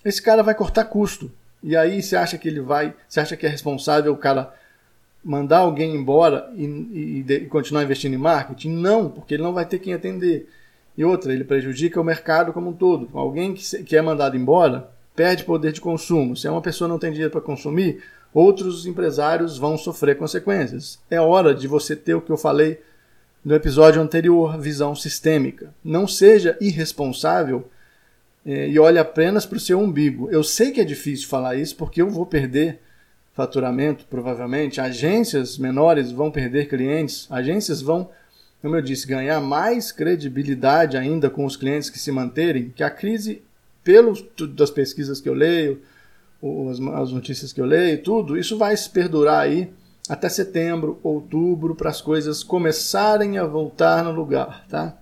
esse 0.05 0.21
cara 0.21 0.43
vai 0.43 0.55
cortar 0.55 0.85
custo. 0.85 1.31
E 1.63 1.77
aí 1.77 2.03
você 2.03 2.17
acha 2.17 2.39
que 2.39 2.49
ele 2.49 2.61
vai, 2.61 2.95
você 3.09 3.21
acha 3.21 3.37
que 3.37 3.47
é 3.47 3.49
responsável 3.49 4.13
o 4.13 4.17
cara 4.17 4.55
mandar 5.29 5.59
alguém 5.59 5.95
embora 5.95 6.51
e, 6.57 6.65
e, 6.65 7.33
e, 7.33 7.41
continuar 7.47 7.85
investindo 7.85 8.15
em 8.15 8.19
marketing? 8.19 8.71
Não, 8.71 9.11
porque 9.11 9.35
ele 9.35 9.43
não 9.43 9.53
vai 9.53 9.67
ter 9.67 9.79
quem 9.79 9.93
atender. 9.93 10.49
E 10.97 11.05
outra, 11.05 11.35
ele 11.35 11.45
prejudica 11.45 12.01
o 12.01 12.05
mercado 12.05 12.51
como 12.51 12.71
um 12.71 12.73
todo. 12.73 13.11
Alguém 13.13 13.53
que, 13.53 13.83
que 13.85 13.95
é 13.95 14.01
mandado 14.01 14.39
embora 14.39 14.89
perde 15.15 15.45
poder 15.45 15.73
de 15.73 15.83
consumo. 15.83 16.35
Se 16.35 16.49
uma 16.49 16.63
pessoa 16.63 16.89
não 16.89 16.99
tem 16.99 17.11
dinheiro 17.11 17.31
para 17.31 17.43
consumir, 17.43 18.03
outros 18.33 18.87
empresários 18.87 19.59
vão 19.59 19.77
sofrer 19.77 20.17
consequências. 20.17 20.99
É 21.11 21.21
hora 21.21 21.55
de 21.55 21.69
você 21.69 21.95
ter 21.95 22.15
o 22.15 22.23
que 22.23 22.33
eu 22.33 22.39
falei 22.39 22.81
no 23.45 23.55
episódio 23.55 24.01
anterior, 24.01 24.59
visão 24.59 24.95
sistêmica. 24.95 25.75
Não 25.85 26.09
seja 26.09 26.57
irresponsável 26.59 27.69
eh, 28.47 28.69
e 28.71 28.79
olhe 28.79 28.99
apenas 28.99 29.45
para 29.45 29.59
o 29.59 29.61
seu 29.61 29.79
umbigo. 29.79 30.31
Eu 30.31 30.43
sei 30.43 30.71
que 30.71 30.81
é 30.81 30.85
difícil 30.85 31.29
falar 31.29 31.55
isso 31.57 31.77
porque 31.77 32.01
eu 32.01 32.09
vou 32.09 32.25
perder 32.25 32.81
faturamento, 33.39 34.05
provavelmente. 34.11 34.81
Agências 34.81 35.59
menores 35.59 36.11
vão 36.11 36.29
perder 36.29 36.69
clientes, 36.69 37.29
agências 37.31 37.81
vão, 37.81 38.11
como 38.61 38.75
eu 38.75 38.83
disse, 38.83 39.07
ganhar 39.07 39.41
mais 39.41 39.93
credibilidade 39.93 40.97
ainda 40.97 41.31
com 41.31 41.45
os 41.45 41.57
clientes 41.57 41.89
que 41.89 42.01
se 42.01 42.11
manterem, 42.11 42.71
que 42.75 42.83
a 42.83 42.91
crise, 42.91 43.41
pelas 43.85 44.25
das 44.57 44.73
pesquisas 44.73 45.21
que 45.21 45.29
eu 45.29 45.35
leio, 45.35 45.81
as, 46.69 46.81
as 46.81 47.13
notícias 47.13 47.53
que 47.53 47.61
eu 47.61 47.65
leio, 47.65 48.03
tudo, 48.03 48.37
isso 48.37 48.59
vai 48.59 48.77
se 48.77 48.91
perdurar 48.91 49.43
aí 49.43 49.73
até 50.09 50.29
setembro, 50.29 50.99
outubro, 51.01 51.77
para 51.77 51.91
as 51.91 52.01
coisas 52.01 52.43
começarem 52.43 53.39
a 53.39 53.45
voltar 53.45 54.03
no 54.03 54.11
lugar, 54.11 54.67
tá? 54.69 54.99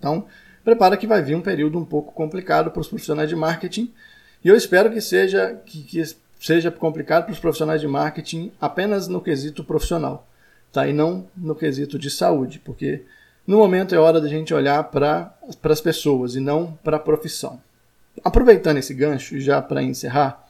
Então, 0.00 0.24
prepara 0.64 0.96
que 0.96 1.06
vai 1.06 1.22
vir 1.22 1.36
um 1.36 1.40
período 1.40 1.78
um 1.78 1.84
pouco 1.84 2.12
complicado 2.12 2.72
para 2.72 2.80
os 2.80 2.88
profissionais 2.88 3.28
de 3.28 3.36
marketing, 3.36 3.92
e 4.44 4.48
eu 4.48 4.56
espero 4.56 4.90
que 4.90 5.00
seja 5.00 5.60
que, 5.64 5.84
que 5.84 6.00
seja 6.40 6.70
complicado 6.70 7.24
para 7.24 7.32
os 7.32 7.38
profissionais 7.38 7.80
de 7.80 7.88
marketing 7.88 8.52
apenas 8.60 9.08
no 9.08 9.20
quesito 9.20 9.64
profissional, 9.64 10.26
tá? 10.72 10.86
E 10.86 10.92
não 10.92 11.26
no 11.36 11.54
quesito 11.54 11.98
de 11.98 12.10
saúde, 12.10 12.58
porque 12.58 13.02
no 13.46 13.58
momento 13.58 13.94
é 13.94 13.98
hora 13.98 14.20
da 14.20 14.28
gente 14.28 14.52
olhar 14.52 14.84
para 14.84 15.34
as 15.62 15.80
pessoas 15.80 16.34
e 16.34 16.40
não 16.40 16.78
para 16.84 16.96
a 16.96 17.00
profissão. 17.00 17.60
Aproveitando 18.24 18.78
esse 18.78 18.92
gancho, 18.92 19.38
já 19.40 19.62
para 19.62 19.82
encerrar, 19.82 20.46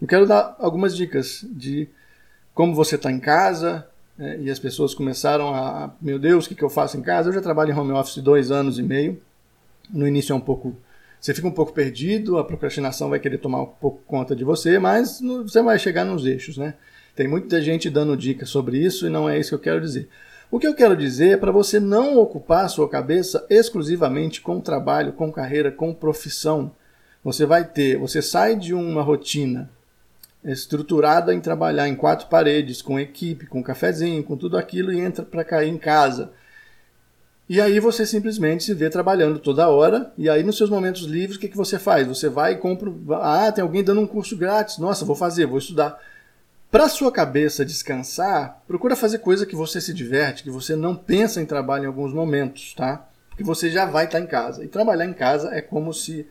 eu 0.00 0.06
quero 0.06 0.26
dar 0.26 0.54
algumas 0.58 0.96
dicas 0.96 1.44
de 1.50 1.88
como 2.54 2.74
você 2.74 2.94
está 2.94 3.10
em 3.10 3.18
casa 3.18 3.86
é, 4.18 4.38
e 4.40 4.50
as 4.50 4.58
pessoas 4.58 4.94
começaram 4.94 5.54
a, 5.54 5.90
meu 6.00 6.18
Deus, 6.18 6.46
o 6.46 6.48
que, 6.48 6.54
que 6.54 6.62
eu 6.62 6.70
faço 6.70 6.96
em 6.96 7.02
casa? 7.02 7.28
Eu 7.28 7.32
já 7.32 7.40
trabalho 7.40 7.72
em 7.72 7.76
home 7.76 7.92
office 7.92 8.18
dois 8.18 8.50
anos 8.50 8.78
e 8.78 8.82
meio. 8.82 9.20
No 9.90 10.06
início 10.06 10.32
é 10.32 10.36
um 10.36 10.40
pouco 10.40 10.76
você 11.20 11.34
fica 11.34 11.48
um 11.48 11.52
pouco 11.52 11.72
perdido, 11.72 12.38
a 12.38 12.44
procrastinação 12.44 13.10
vai 13.10 13.18
querer 13.18 13.38
tomar 13.38 13.62
um 13.62 13.66
pouco 13.66 14.02
conta 14.06 14.36
de 14.36 14.44
você, 14.44 14.78
mas 14.78 15.20
você 15.20 15.60
vai 15.62 15.78
chegar 15.78 16.04
nos 16.04 16.24
eixos, 16.24 16.56
né? 16.56 16.74
Tem 17.14 17.26
muita 17.26 17.60
gente 17.60 17.90
dando 17.90 18.16
dicas 18.16 18.48
sobre 18.48 18.78
isso 18.78 19.06
e 19.06 19.10
não 19.10 19.28
é 19.28 19.38
isso 19.38 19.50
que 19.50 19.54
eu 19.56 19.58
quero 19.58 19.80
dizer. 19.80 20.08
O 20.50 20.58
que 20.58 20.66
eu 20.66 20.74
quero 20.74 20.96
dizer 20.96 21.30
é 21.30 21.36
para 21.36 21.50
você 21.50 21.80
não 21.80 22.16
ocupar 22.16 22.70
sua 22.70 22.88
cabeça 22.88 23.44
exclusivamente 23.50 24.40
com 24.40 24.60
trabalho, 24.60 25.12
com 25.12 25.30
carreira, 25.32 25.72
com 25.72 25.92
profissão. 25.92 26.70
Você 27.24 27.44
vai 27.44 27.64
ter, 27.64 27.98
você 27.98 28.22
sai 28.22 28.54
de 28.54 28.72
uma 28.72 29.02
rotina 29.02 29.68
estruturada 30.44 31.34
em 31.34 31.40
trabalhar 31.40 31.88
em 31.88 31.96
quatro 31.96 32.28
paredes, 32.28 32.80
com 32.80 32.98
equipe, 32.98 33.46
com 33.46 33.62
cafezinho, 33.62 34.22
com 34.22 34.36
tudo 34.36 34.56
aquilo 34.56 34.92
e 34.92 35.00
entra 35.00 35.24
para 35.24 35.44
cair 35.44 35.68
em 35.68 35.76
casa 35.76 36.32
e 37.48 37.60
aí 37.60 37.80
você 37.80 38.04
simplesmente 38.04 38.64
se 38.64 38.74
vê 38.74 38.90
trabalhando 38.90 39.38
toda 39.38 39.68
hora, 39.68 40.12
e 40.18 40.28
aí 40.28 40.42
nos 40.42 40.58
seus 40.58 40.68
momentos 40.68 41.02
livres, 41.02 41.36
o 41.36 41.40
que, 41.40 41.48
que 41.48 41.56
você 41.56 41.78
faz? 41.78 42.06
Você 42.06 42.28
vai 42.28 42.52
e 42.52 42.56
compra. 42.56 42.92
Ah, 43.22 43.50
tem 43.50 43.62
alguém 43.62 43.82
dando 43.82 44.02
um 44.02 44.06
curso 44.06 44.36
grátis. 44.36 44.76
Nossa, 44.76 45.04
vou 45.04 45.16
fazer, 45.16 45.46
vou 45.46 45.58
estudar. 45.58 45.98
Para 46.70 46.90
sua 46.90 47.10
cabeça 47.10 47.64
descansar, 47.64 48.62
procura 48.66 48.94
fazer 48.94 49.20
coisa 49.20 49.46
que 49.46 49.56
você 49.56 49.80
se 49.80 49.94
diverte, 49.94 50.42
que 50.42 50.50
você 50.50 50.76
não 50.76 50.94
pensa 50.94 51.40
em 51.40 51.46
trabalho 51.46 51.84
em 51.84 51.86
alguns 51.86 52.12
momentos, 52.12 52.74
tá? 52.74 53.08
Porque 53.30 53.42
você 53.42 53.70
já 53.70 53.86
vai 53.86 54.04
estar 54.04 54.18
tá 54.18 54.24
em 54.24 54.26
casa. 54.26 54.62
E 54.62 54.68
trabalhar 54.68 55.06
em 55.06 55.14
casa 55.14 55.48
é 55.54 55.62
como 55.62 55.94
se 55.94 56.26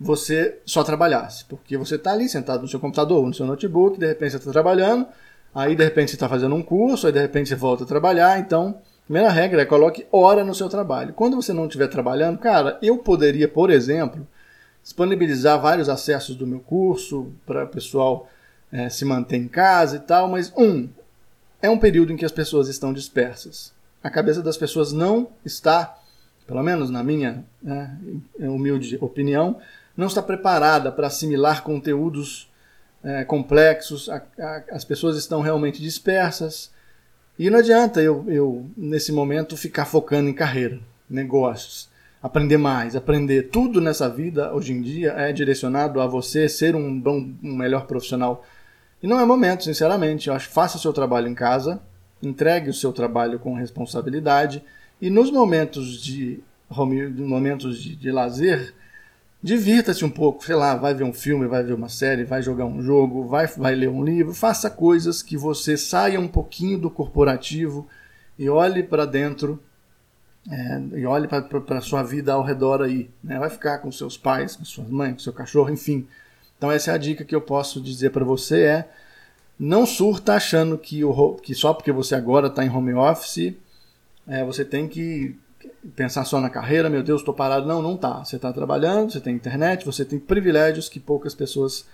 você 0.00 0.58
só 0.66 0.82
trabalhasse, 0.82 1.44
porque 1.44 1.76
você 1.76 1.94
está 1.94 2.12
ali 2.12 2.28
sentado 2.28 2.62
no 2.62 2.68
seu 2.68 2.80
computador, 2.80 3.24
no 3.24 3.32
seu 3.32 3.46
notebook, 3.46 4.00
de 4.00 4.06
repente 4.08 4.32
você 4.32 4.38
está 4.38 4.50
trabalhando, 4.50 5.06
aí 5.54 5.76
de 5.76 5.84
repente 5.84 6.10
você 6.10 6.16
está 6.16 6.28
fazendo 6.28 6.56
um 6.56 6.62
curso, 6.62 7.06
aí 7.06 7.12
de 7.12 7.20
repente 7.20 7.48
você 7.48 7.54
volta 7.54 7.84
a 7.84 7.86
trabalhar, 7.86 8.40
então 8.40 8.80
Primeira 9.12 9.30
regra 9.30 9.60
é 9.60 9.66
coloque 9.66 10.06
hora 10.10 10.42
no 10.42 10.54
seu 10.54 10.70
trabalho. 10.70 11.12
Quando 11.12 11.36
você 11.36 11.52
não 11.52 11.66
estiver 11.66 11.86
trabalhando, 11.86 12.38
cara, 12.38 12.78
eu 12.80 12.96
poderia, 12.96 13.46
por 13.46 13.68
exemplo, 13.68 14.26
disponibilizar 14.82 15.60
vários 15.60 15.90
acessos 15.90 16.34
do 16.34 16.46
meu 16.46 16.60
curso 16.60 17.30
para 17.44 17.64
o 17.64 17.68
pessoal 17.68 18.26
é, 18.72 18.88
se 18.88 19.04
manter 19.04 19.36
em 19.36 19.46
casa 19.46 19.96
e 19.96 19.98
tal, 19.98 20.28
mas 20.28 20.50
um, 20.56 20.88
é 21.60 21.68
um 21.68 21.76
período 21.76 22.10
em 22.10 22.16
que 22.16 22.24
as 22.24 22.32
pessoas 22.32 22.68
estão 22.68 22.90
dispersas. 22.90 23.74
A 24.02 24.08
cabeça 24.08 24.40
das 24.40 24.56
pessoas 24.56 24.94
não 24.94 25.28
está, 25.44 25.94
pelo 26.46 26.62
menos 26.62 26.88
na 26.88 27.04
minha 27.04 27.44
né, 27.62 27.94
humilde 28.38 28.96
opinião, 28.98 29.60
não 29.94 30.06
está 30.06 30.22
preparada 30.22 30.90
para 30.90 31.08
assimilar 31.08 31.62
conteúdos 31.62 32.50
é, 33.04 33.24
complexos, 33.26 34.08
a, 34.08 34.22
a, 34.38 34.62
as 34.70 34.86
pessoas 34.86 35.18
estão 35.18 35.42
realmente 35.42 35.82
dispersas. 35.82 36.70
E 37.38 37.48
não 37.48 37.58
adianta 37.58 38.02
eu, 38.02 38.24
eu, 38.28 38.66
nesse 38.76 39.10
momento, 39.10 39.56
ficar 39.56 39.84
focando 39.84 40.28
em 40.28 40.34
carreira, 40.34 40.78
negócios, 41.08 41.88
aprender 42.22 42.58
mais, 42.58 42.94
aprender. 42.94 43.48
Tudo 43.50 43.80
nessa 43.80 44.08
vida, 44.08 44.54
hoje 44.54 44.72
em 44.72 44.80
dia, 44.80 45.12
é 45.12 45.32
direcionado 45.32 46.00
a 46.00 46.06
você 46.06 46.48
ser 46.48 46.76
um, 46.76 47.00
bom, 47.00 47.30
um 47.42 47.56
melhor 47.56 47.86
profissional. 47.86 48.44
E 49.02 49.06
não 49.06 49.18
é 49.18 49.24
momento, 49.24 49.64
sinceramente. 49.64 50.28
Eu 50.28 50.34
acho 50.34 50.50
faça 50.50 50.76
o 50.76 50.80
seu 50.80 50.92
trabalho 50.92 51.26
em 51.26 51.34
casa, 51.34 51.80
entregue 52.22 52.70
o 52.70 52.74
seu 52.74 52.92
trabalho 52.92 53.38
com 53.38 53.54
responsabilidade 53.54 54.62
e 55.00 55.10
nos 55.10 55.30
momentos 55.30 56.00
de, 56.00 56.38
momentos 56.70 57.82
de, 57.82 57.96
de 57.96 58.10
lazer, 58.12 58.72
Divirta-se 59.42 60.04
um 60.04 60.10
pouco, 60.10 60.44
sei 60.44 60.54
lá, 60.54 60.76
vai 60.76 60.94
ver 60.94 61.02
um 61.02 61.12
filme, 61.12 61.48
vai 61.48 61.64
ver 61.64 61.72
uma 61.72 61.88
série, 61.88 62.22
vai 62.22 62.40
jogar 62.40 62.64
um 62.64 62.80
jogo, 62.80 63.26
vai, 63.26 63.46
vai 63.48 63.74
ler 63.74 63.88
um 63.88 64.04
livro, 64.04 64.32
faça 64.32 64.70
coisas 64.70 65.20
que 65.20 65.36
você 65.36 65.76
saia 65.76 66.20
um 66.20 66.28
pouquinho 66.28 66.78
do 66.78 66.88
corporativo 66.88 67.88
e 68.38 68.48
olhe 68.48 68.84
para 68.84 69.04
dentro 69.04 69.60
é, 70.48 70.82
e 70.96 71.06
olhe 71.06 71.26
para 71.26 71.78
a 71.78 71.80
sua 71.80 72.04
vida 72.04 72.32
ao 72.32 72.44
redor 72.44 72.82
aí. 72.82 73.10
Né? 73.22 73.36
Vai 73.36 73.50
ficar 73.50 73.78
com 73.78 73.90
seus 73.90 74.16
pais, 74.16 74.54
com 74.54 74.64
sua 74.64 74.84
mãe, 74.84 75.12
com 75.12 75.18
seu 75.18 75.32
cachorro, 75.32 75.70
enfim. 75.70 76.06
Então 76.56 76.70
essa 76.70 76.92
é 76.92 76.94
a 76.94 76.98
dica 76.98 77.24
que 77.24 77.34
eu 77.34 77.40
posso 77.40 77.80
dizer 77.80 78.10
para 78.10 78.24
você 78.24 78.62
é 78.62 78.88
não 79.58 79.84
surta 79.84 80.34
achando 80.34 80.78
que, 80.78 81.04
o, 81.04 81.34
que 81.34 81.52
só 81.54 81.74
porque 81.74 81.90
você 81.90 82.14
agora 82.14 82.46
está 82.46 82.64
em 82.64 82.70
home 82.70 82.94
office 82.94 83.54
é, 84.26 84.44
você 84.44 84.64
tem 84.64 84.86
que 84.86 85.36
pensar 85.96 86.24
só 86.24 86.40
na 86.40 86.50
carreira, 86.50 86.88
meu 86.88 87.02
Deus, 87.02 87.20
estou 87.20 87.34
parado. 87.34 87.66
Não, 87.66 87.82
não 87.82 87.96
tá. 87.96 88.24
Você 88.24 88.36
está 88.36 88.52
trabalhando, 88.52 89.12
você 89.12 89.20
tem 89.20 89.34
internet, 89.34 89.84
você 89.84 90.04
tem 90.04 90.18
privilégios 90.18 90.88
que 90.88 91.00
poucas 91.00 91.34
pessoas, 91.34 91.86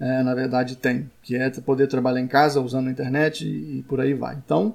é, 0.00 0.22
na 0.22 0.34
verdade, 0.34 0.76
têm, 0.76 1.10
que 1.22 1.36
é 1.36 1.50
poder 1.50 1.86
trabalhar 1.86 2.20
em 2.20 2.26
casa 2.26 2.60
usando 2.60 2.88
a 2.88 2.90
internet 2.90 3.46
e, 3.46 3.78
e 3.78 3.82
por 3.82 4.00
aí 4.00 4.14
vai. 4.14 4.36
Então, 4.36 4.74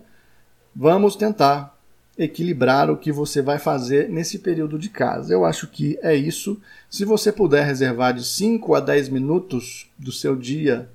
vamos 0.76 1.16
tentar 1.16 1.74
equilibrar 2.18 2.92
o 2.92 2.98
que 2.98 3.12
você 3.12 3.42
vai 3.42 3.58
fazer 3.58 4.08
nesse 4.08 4.40
período 4.40 4.78
de 4.78 4.90
casa. 4.90 5.34
Eu 5.34 5.46
acho 5.46 5.68
que 5.68 5.98
é 6.02 6.16
isso. 6.16 6.62
Se 6.90 7.06
você 7.06 7.32
puder 7.32 7.66
reservar 7.66 8.14
de 8.14 8.24
5 8.24 8.76
a 8.76 8.80
10 8.80 9.10
minutos 9.10 9.90
do 9.98 10.12
seu 10.12 10.36
dia, 10.36 10.88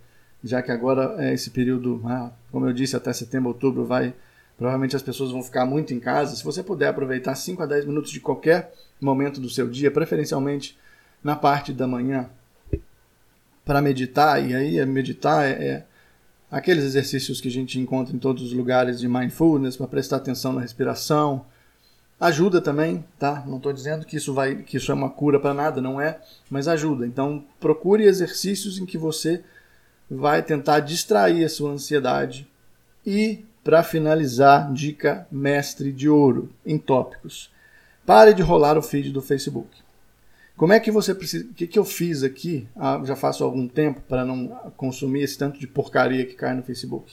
já 0.45 0.63
que 0.63 0.71
agora 0.71 1.17
é 1.19 1.35
esse 1.35 1.51
período, 1.51 2.01
ah, 2.05 2.31
como 2.53 2.67
eu 2.67 2.73
disse, 2.73 2.95
até 2.95 3.13
setembro, 3.13 3.49
outubro 3.49 3.85
vai 3.85 4.15
Provavelmente 4.59 4.97
as 4.97 5.03
pessoas 5.03 5.31
vão 5.31 5.41
ficar 5.41 5.65
muito 5.65 5.95
em 5.95 6.01
casa. 6.01 6.35
Se 6.35 6.43
você 6.43 6.65
puder 6.65 6.89
aproveitar 6.89 7.37
5 7.37 7.63
a 7.63 7.67
10 7.67 7.85
minutos 7.87 8.11
de 8.11 8.19
qualquer 8.19 8.75
momento 9.01 9.41
do 9.41 9.49
seu 9.49 9.69
dia, 9.69 9.89
preferencialmente 9.89 10.77
na 11.23 11.37
parte 11.37 11.73
da 11.73 11.87
manhã, 11.87 12.29
para 13.65 13.81
meditar, 13.81 14.45
e 14.45 14.55
aí 14.55 14.85
meditar 14.85 15.45
é, 15.45 15.53
é 15.53 15.85
aqueles 16.51 16.83
exercícios 16.83 17.41
que 17.41 17.47
a 17.47 17.51
gente 17.51 17.79
encontra 17.79 18.15
em 18.15 18.19
todos 18.19 18.43
os 18.43 18.53
lugares 18.53 18.99
de 18.99 19.07
mindfulness, 19.07 19.77
para 19.77 19.87
prestar 19.87 20.17
atenção 20.17 20.53
na 20.53 20.61
respiração. 20.61 21.47
Ajuda 22.19 22.61
também, 22.61 23.05
tá? 23.17 23.45
Não 23.47 23.59
estou 23.59 23.73
dizendo 23.73 24.05
que 24.05 24.17
isso 24.17 24.35
vai, 24.35 24.57
que 24.57 24.77
isso 24.77 24.91
é 24.91 24.95
uma 24.95 25.09
cura 25.09 25.39
para 25.39 25.55
nada, 25.55 25.81
não 25.81 26.01
é, 26.01 26.19
mas 26.51 26.67
ajuda. 26.67 27.07
Então 27.07 27.45
procure 27.61 28.03
exercícios 28.03 28.79
em 28.79 28.85
que 28.85 28.99
você 28.99 29.45
vai 30.11 30.43
tentar 30.43 30.81
distrair 30.81 31.45
a 31.45 31.49
sua 31.49 31.71
ansiedade 31.71 32.49
e 33.07 33.45
para 33.69 33.83
finalizar, 33.83 34.73
dica 34.73 35.27
mestre 35.31 35.93
de 35.93 36.09
ouro 36.09 36.49
em 36.65 36.79
tópicos. 36.79 37.51
Pare 38.07 38.33
de 38.33 38.41
rolar 38.41 38.79
o 38.79 38.83
feed 38.83 39.13
do 39.13 39.21
Facebook. 39.21 39.69
Como 40.57 40.73
é 40.73 40.81
que 40.81 40.91
você 40.91 41.15
precisa. 41.15 41.45
O 41.45 41.53
que, 41.53 41.67
que 41.67 41.79
eu 41.79 41.85
fiz 41.85 42.23
aqui? 42.23 42.67
Ah, 42.75 42.99
já 43.05 43.15
faço 43.15 43.45
algum 43.45 43.69
tempo 43.69 44.01
para 44.09 44.25
não 44.25 44.49
consumir 44.75 45.21
esse 45.21 45.37
tanto 45.37 45.61
de 45.61 45.67
porcaria 45.67 46.25
que 46.25 46.33
cai 46.33 46.55
no 46.55 46.63
Facebook. 46.63 47.13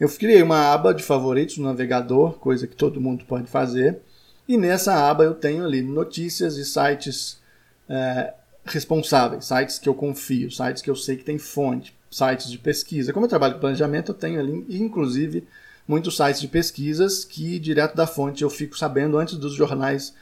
Eu 0.00 0.08
criei 0.08 0.42
uma 0.42 0.72
aba 0.72 0.92
de 0.92 1.04
favoritos 1.04 1.58
no 1.58 1.64
navegador, 1.66 2.40
coisa 2.40 2.66
que 2.66 2.74
todo 2.74 3.00
mundo 3.00 3.24
pode 3.24 3.46
fazer. 3.46 4.00
E 4.48 4.56
nessa 4.56 5.08
aba 5.08 5.22
eu 5.22 5.34
tenho 5.34 5.64
ali 5.64 5.80
notícias 5.80 6.56
de 6.56 6.64
sites 6.64 7.40
é, 7.88 8.34
responsáveis, 8.64 9.44
sites 9.44 9.78
que 9.78 9.88
eu 9.88 9.94
confio, 9.94 10.50
sites 10.50 10.82
que 10.82 10.90
eu 10.90 10.96
sei 10.96 11.16
que 11.16 11.24
tem 11.24 11.38
fonte, 11.38 11.96
sites 12.10 12.50
de 12.50 12.58
pesquisa. 12.58 13.12
Como 13.12 13.26
eu 13.26 13.30
trabalho 13.30 13.54
com 13.54 13.60
planejamento, 13.60 14.10
eu 14.10 14.16
tenho 14.16 14.40
ali, 14.40 14.66
inclusive, 14.70 15.46
muitos 15.86 16.16
sites 16.16 16.40
de 16.40 16.48
pesquisas 16.48 17.24
que, 17.24 17.58
direto 17.58 17.94
da 17.94 18.06
fonte, 18.06 18.42
eu 18.42 18.50
fico 18.50 18.76
sabendo 18.76 19.18
antes 19.18 19.36
dos 19.36 19.54
jornais 19.54 20.14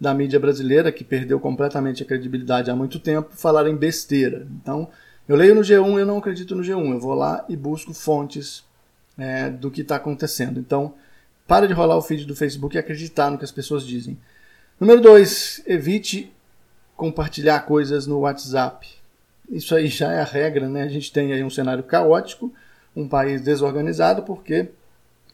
da 0.00 0.14
mídia 0.14 0.40
brasileira, 0.40 0.90
que 0.90 1.04
perdeu 1.04 1.38
completamente 1.38 2.02
a 2.02 2.06
credibilidade 2.06 2.70
há 2.70 2.76
muito 2.76 2.98
tempo, 2.98 3.36
falarem 3.36 3.76
besteira. 3.76 4.46
Então, 4.62 4.88
eu 5.28 5.36
leio 5.36 5.54
no 5.54 5.60
G1 5.60 5.98
eu 5.98 6.06
não 6.06 6.18
acredito 6.18 6.56
no 6.56 6.62
G1. 6.62 6.92
Eu 6.92 7.00
vou 7.00 7.14
lá 7.14 7.44
e 7.48 7.56
busco 7.56 7.92
fontes 7.92 8.64
é, 9.18 9.50
do 9.50 9.70
que 9.70 9.82
está 9.82 9.96
acontecendo. 9.96 10.58
Então, 10.58 10.94
para 11.46 11.68
de 11.68 11.74
rolar 11.74 11.96
o 11.96 12.02
feed 12.02 12.24
do 12.24 12.34
Facebook 12.34 12.74
e 12.74 12.78
acreditar 12.78 13.30
no 13.30 13.36
que 13.36 13.44
as 13.44 13.52
pessoas 13.52 13.84
dizem. 13.84 14.18
Número 14.78 15.00
2, 15.00 15.64
evite 15.66 16.32
compartilhar 16.96 17.60
coisas 17.60 18.06
no 18.06 18.20
WhatsApp. 18.20 18.88
Isso 19.50 19.74
aí 19.74 19.88
já 19.88 20.12
é 20.12 20.20
a 20.20 20.24
regra, 20.24 20.68
né? 20.68 20.84
A 20.84 20.88
gente 20.88 21.12
tem 21.12 21.32
aí 21.32 21.44
um 21.44 21.50
cenário 21.50 21.82
caótico, 21.82 22.52
um 22.96 23.06
país 23.06 23.42
desorganizado, 23.42 24.22
porque 24.22 24.70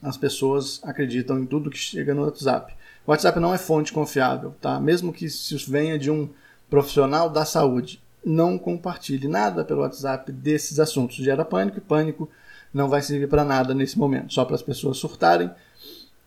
as 0.07 0.17
pessoas 0.17 0.79
acreditam 0.83 1.39
em 1.39 1.45
tudo 1.45 1.69
que 1.69 1.77
chega 1.77 2.13
no 2.13 2.23
WhatsApp. 2.23 2.73
O 3.05 3.11
WhatsApp 3.11 3.39
não 3.39 3.53
é 3.53 3.57
fonte 3.57 3.93
confiável, 3.93 4.55
tá? 4.61 4.79
Mesmo 4.79 5.13
que 5.13 5.25
isso 5.25 5.71
venha 5.71 5.97
de 5.97 6.11
um 6.11 6.29
profissional 6.69 7.29
da 7.29 7.45
saúde, 7.45 8.01
não 8.25 8.57
compartilhe 8.57 9.27
nada 9.27 9.63
pelo 9.63 9.81
WhatsApp 9.81 10.31
desses 10.31 10.79
assuntos. 10.79 11.15
Gera 11.17 11.45
pânico 11.45 11.77
e 11.77 11.81
pânico 11.81 12.29
não 12.73 12.89
vai 12.89 13.01
servir 13.01 13.27
para 13.27 13.45
nada 13.45 13.73
nesse 13.73 13.97
momento, 13.97 14.33
só 14.33 14.43
para 14.43 14.55
as 14.55 14.61
pessoas 14.61 14.97
surtarem 14.97 15.49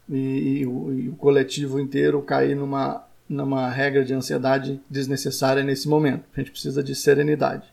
e, 0.09 0.61
e, 0.61 0.67
o, 0.67 0.93
e, 0.93 1.09
o, 1.09 1.17
coletivo 1.17 1.79
inteiro 1.79 2.21
cair 2.23 2.57
numa, 2.57 3.05
numa 3.29 3.69
regra 3.69 4.05
de 4.05 4.15
ansiedade 4.15 4.81
desnecessária 4.89 5.63
nesse 5.63 5.89
momento. 5.89 6.25
A 6.35 6.41
gente 6.41 6.51
precisa 6.51 6.83
de 6.83 6.95
serenidade. 6.95 7.67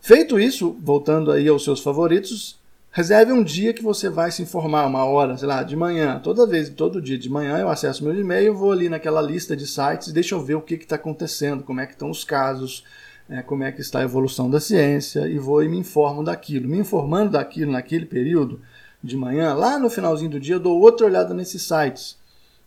Feito 0.00 0.38
isso, 0.38 0.76
voltando 0.80 1.30
aí 1.30 1.46
aos 1.46 1.62
seus 1.64 1.80
favoritos, 1.80 2.58
Reserve 2.94 3.32
um 3.32 3.42
dia 3.42 3.72
que 3.72 3.82
você 3.82 4.10
vai 4.10 4.30
se 4.30 4.42
informar, 4.42 4.84
uma 4.84 5.02
hora, 5.06 5.34
sei 5.38 5.48
lá, 5.48 5.62
de 5.62 5.74
manhã. 5.74 6.20
Toda 6.22 6.46
vez, 6.46 6.68
todo 6.68 7.00
dia 7.00 7.16
de 7.16 7.26
manhã 7.30 7.56
eu 7.56 7.70
acesso 7.70 8.04
meu 8.04 8.14
e-mail, 8.14 8.54
vou 8.54 8.70
ali 8.70 8.90
naquela 8.90 9.22
lista 9.22 9.56
de 9.56 9.66
sites 9.66 10.08
e 10.08 10.12
deixa 10.12 10.34
eu 10.34 10.44
ver 10.44 10.56
o 10.56 10.60
que 10.60 10.74
está 10.74 10.96
acontecendo, 10.96 11.64
como 11.64 11.80
é 11.80 11.86
que 11.86 11.94
estão 11.94 12.10
os 12.10 12.22
casos, 12.22 12.84
é, 13.30 13.40
como 13.40 13.64
é 13.64 13.72
que 13.72 13.80
está 13.80 14.00
a 14.00 14.02
evolução 14.02 14.50
da 14.50 14.60
ciência 14.60 15.26
e 15.26 15.38
vou 15.38 15.64
e 15.64 15.70
me 15.70 15.78
informo 15.78 16.22
daquilo. 16.22 16.68
Me 16.68 16.76
informando 16.76 17.30
daquilo 17.30 17.72
naquele 17.72 18.04
período 18.04 18.60
de 19.02 19.16
manhã, 19.16 19.54
lá 19.54 19.78
no 19.78 19.88
finalzinho 19.88 20.32
do 20.32 20.38
dia 20.38 20.56
eu 20.56 20.60
dou 20.60 20.78
outra 20.78 21.06
olhada 21.06 21.32
nesses 21.32 21.62
sites. 21.62 22.18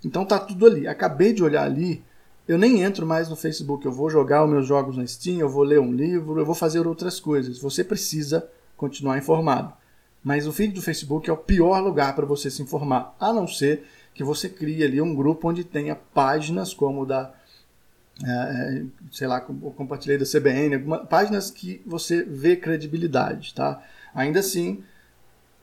Então 0.04 0.26
tá 0.26 0.40
tudo 0.40 0.66
ali. 0.66 0.88
Acabei 0.88 1.34
de 1.34 1.44
olhar 1.44 1.66
ali, 1.66 2.04
eu 2.48 2.58
nem 2.58 2.82
entro 2.82 3.06
mais 3.06 3.30
no 3.30 3.36
Facebook. 3.36 3.86
Eu 3.86 3.92
vou 3.92 4.10
jogar 4.10 4.44
os 4.44 4.50
meus 4.50 4.66
jogos 4.66 4.98
na 4.98 5.06
Steam, 5.06 5.38
eu 5.38 5.50
vou 5.50 5.62
ler 5.62 5.80
um 5.80 5.94
livro, 5.94 6.40
eu 6.40 6.46
vou 6.48 6.56
fazer 6.56 6.88
outras 6.88 7.20
coisas. 7.20 7.60
Você 7.60 7.84
precisa 7.84 8.50
continuar 8.76 9.20
informado. 9.20 9.85
Mas 10.26 10.48
o 10.48 10.52
feed 10.52 10.74
do 10.74 10.82
Facebook 10.82 11.30
é 11.30 11.34
o 11.34 11.38
pior 11.38 11.80
lugar 11.80 12.16
para 12.16 12.26
você 12.26 12.50
se 12.50 12.60
informar, 12.60 13.16
a 13.20 13.32
não 13.32 13.48
ser 13.48 13.86
que 14.12 14.24
você 14.24 14.50
crie 14.50 14.84
ali 14.84 15.00
um 15.00 15.14
grupo 15.14 15.48
onde 15.48 15.64
tenha 15.64 15.96
páginas 15.96 16.74
como 16.74 17.06
da 17.06 17.32
é, 18.24 18.32
é 18.32 18.86
sei 19.12 19.28
lá, 19.28 19.40
compartilhei 19.40 20.18
da 20.18 20.26
CBN, 20.26 20.76
algumas, 20.76 21.08
páginas 21.08 21.52
que 21.52 21.80
você 21.86 22.24
vê 22.24 22.56
credibilidade, 22.56 23.54
tá? 23.54 23.84
Ainda 24.16 24.40
assim, 24.40 24.84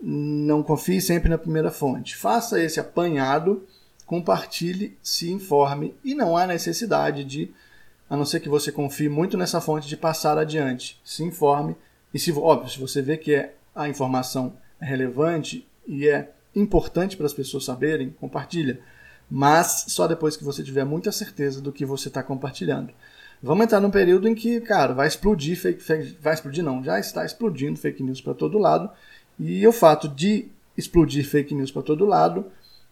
não 0.01 0.63
confie 0.63 1.01
sempre 1.01 1.29
na 1.29 1.39
primeira 1.39 1.73
fonte. 1.73 2.15
Faça 2.15 2.63
esse 2.63 2.79
apanhado, 2.79 3.67
compartilhe, 4.07 4.97
se 5.03 5.33
informe 5.33 5.93
e 6.05 6.15
não 6.15 6.37
há 6.37 6.47
necessidade 6.47 7.25
de, 7.25 7.53
a 8.09 8.17
não 8.17 8.25
ser 8.25 8.39
que 8.39 8.49
você 8.49 8.71
confie 8.71 9.09
muito 9.09 9.37
nessa 9.37 9.61
fonte, 9.61 9.89
de 9.89 9.97
passar 9.97 10.39
adiante. 10.39 11.01
Se 11.05 11.25
informe 11.25 11.75
e 12.15 12.19
se, 12.21 12.31
óbvio, 12.31 12.71
se 12.71 12.79
você 12.79 13.03
vê 13.03 13.17
que 13.17 13.35
é 13.35 13.57
a 13.75 13.89
informação 13.89 14.55
é 14.81 14.87
relevante 14.87 15.67
e 15.87 16.09
é 16.09 16.31
importante 16.55 17.17
para 17.17 17.27
as 17.27 17.33
pessoas 17.33 17.65
saberem, 17.65 18.11
compartilha. 18.21 18.81
Mas 19.31 19.87
só 19.89 20.07
depois 20.07 20.37
que 20.37 20.45
você 20.45 20.63
tiver 20.63 20.85
muita 20.85 21.11
certeza 21.11 21.61
do 21.61 21.73
que 21.73 21.87
você 21.87 22.09
está 22.09 22.23
compartilhando. 22.23 22.93
Vamos 23.43 23.65
entrar 23.65 23.81
num 23.81 23.91
período 23.91 24.29
em 24.29 24.35
que, 24.35 24.61
cara, 24.61 24.93
vai 24.93 25.09
explodir 25.09 25.59
fake, 25.59 25.83
fake 25.83 26.19
vai 26.21 26.35
explodir 26.35 26.63
não, 26.63 26.85
já 26.85 27.01
está 27.01 27.25
explodindo 27.25 27.79
fake 27.79 28.03
news 28.03 28.21
para 28.21 28.35
todo 28.35 28.59
lado. 28.59 28.91
E 29.39 29.67
o 29.67 29.73
fato 29.73 30.07
de 30.07 30.49
explodir 30.77 31.27
fake 31.27 31.55
news 31.55 31.71
para 31.71 31.83
todo 31.83 32.05
lado, 32.05 32.47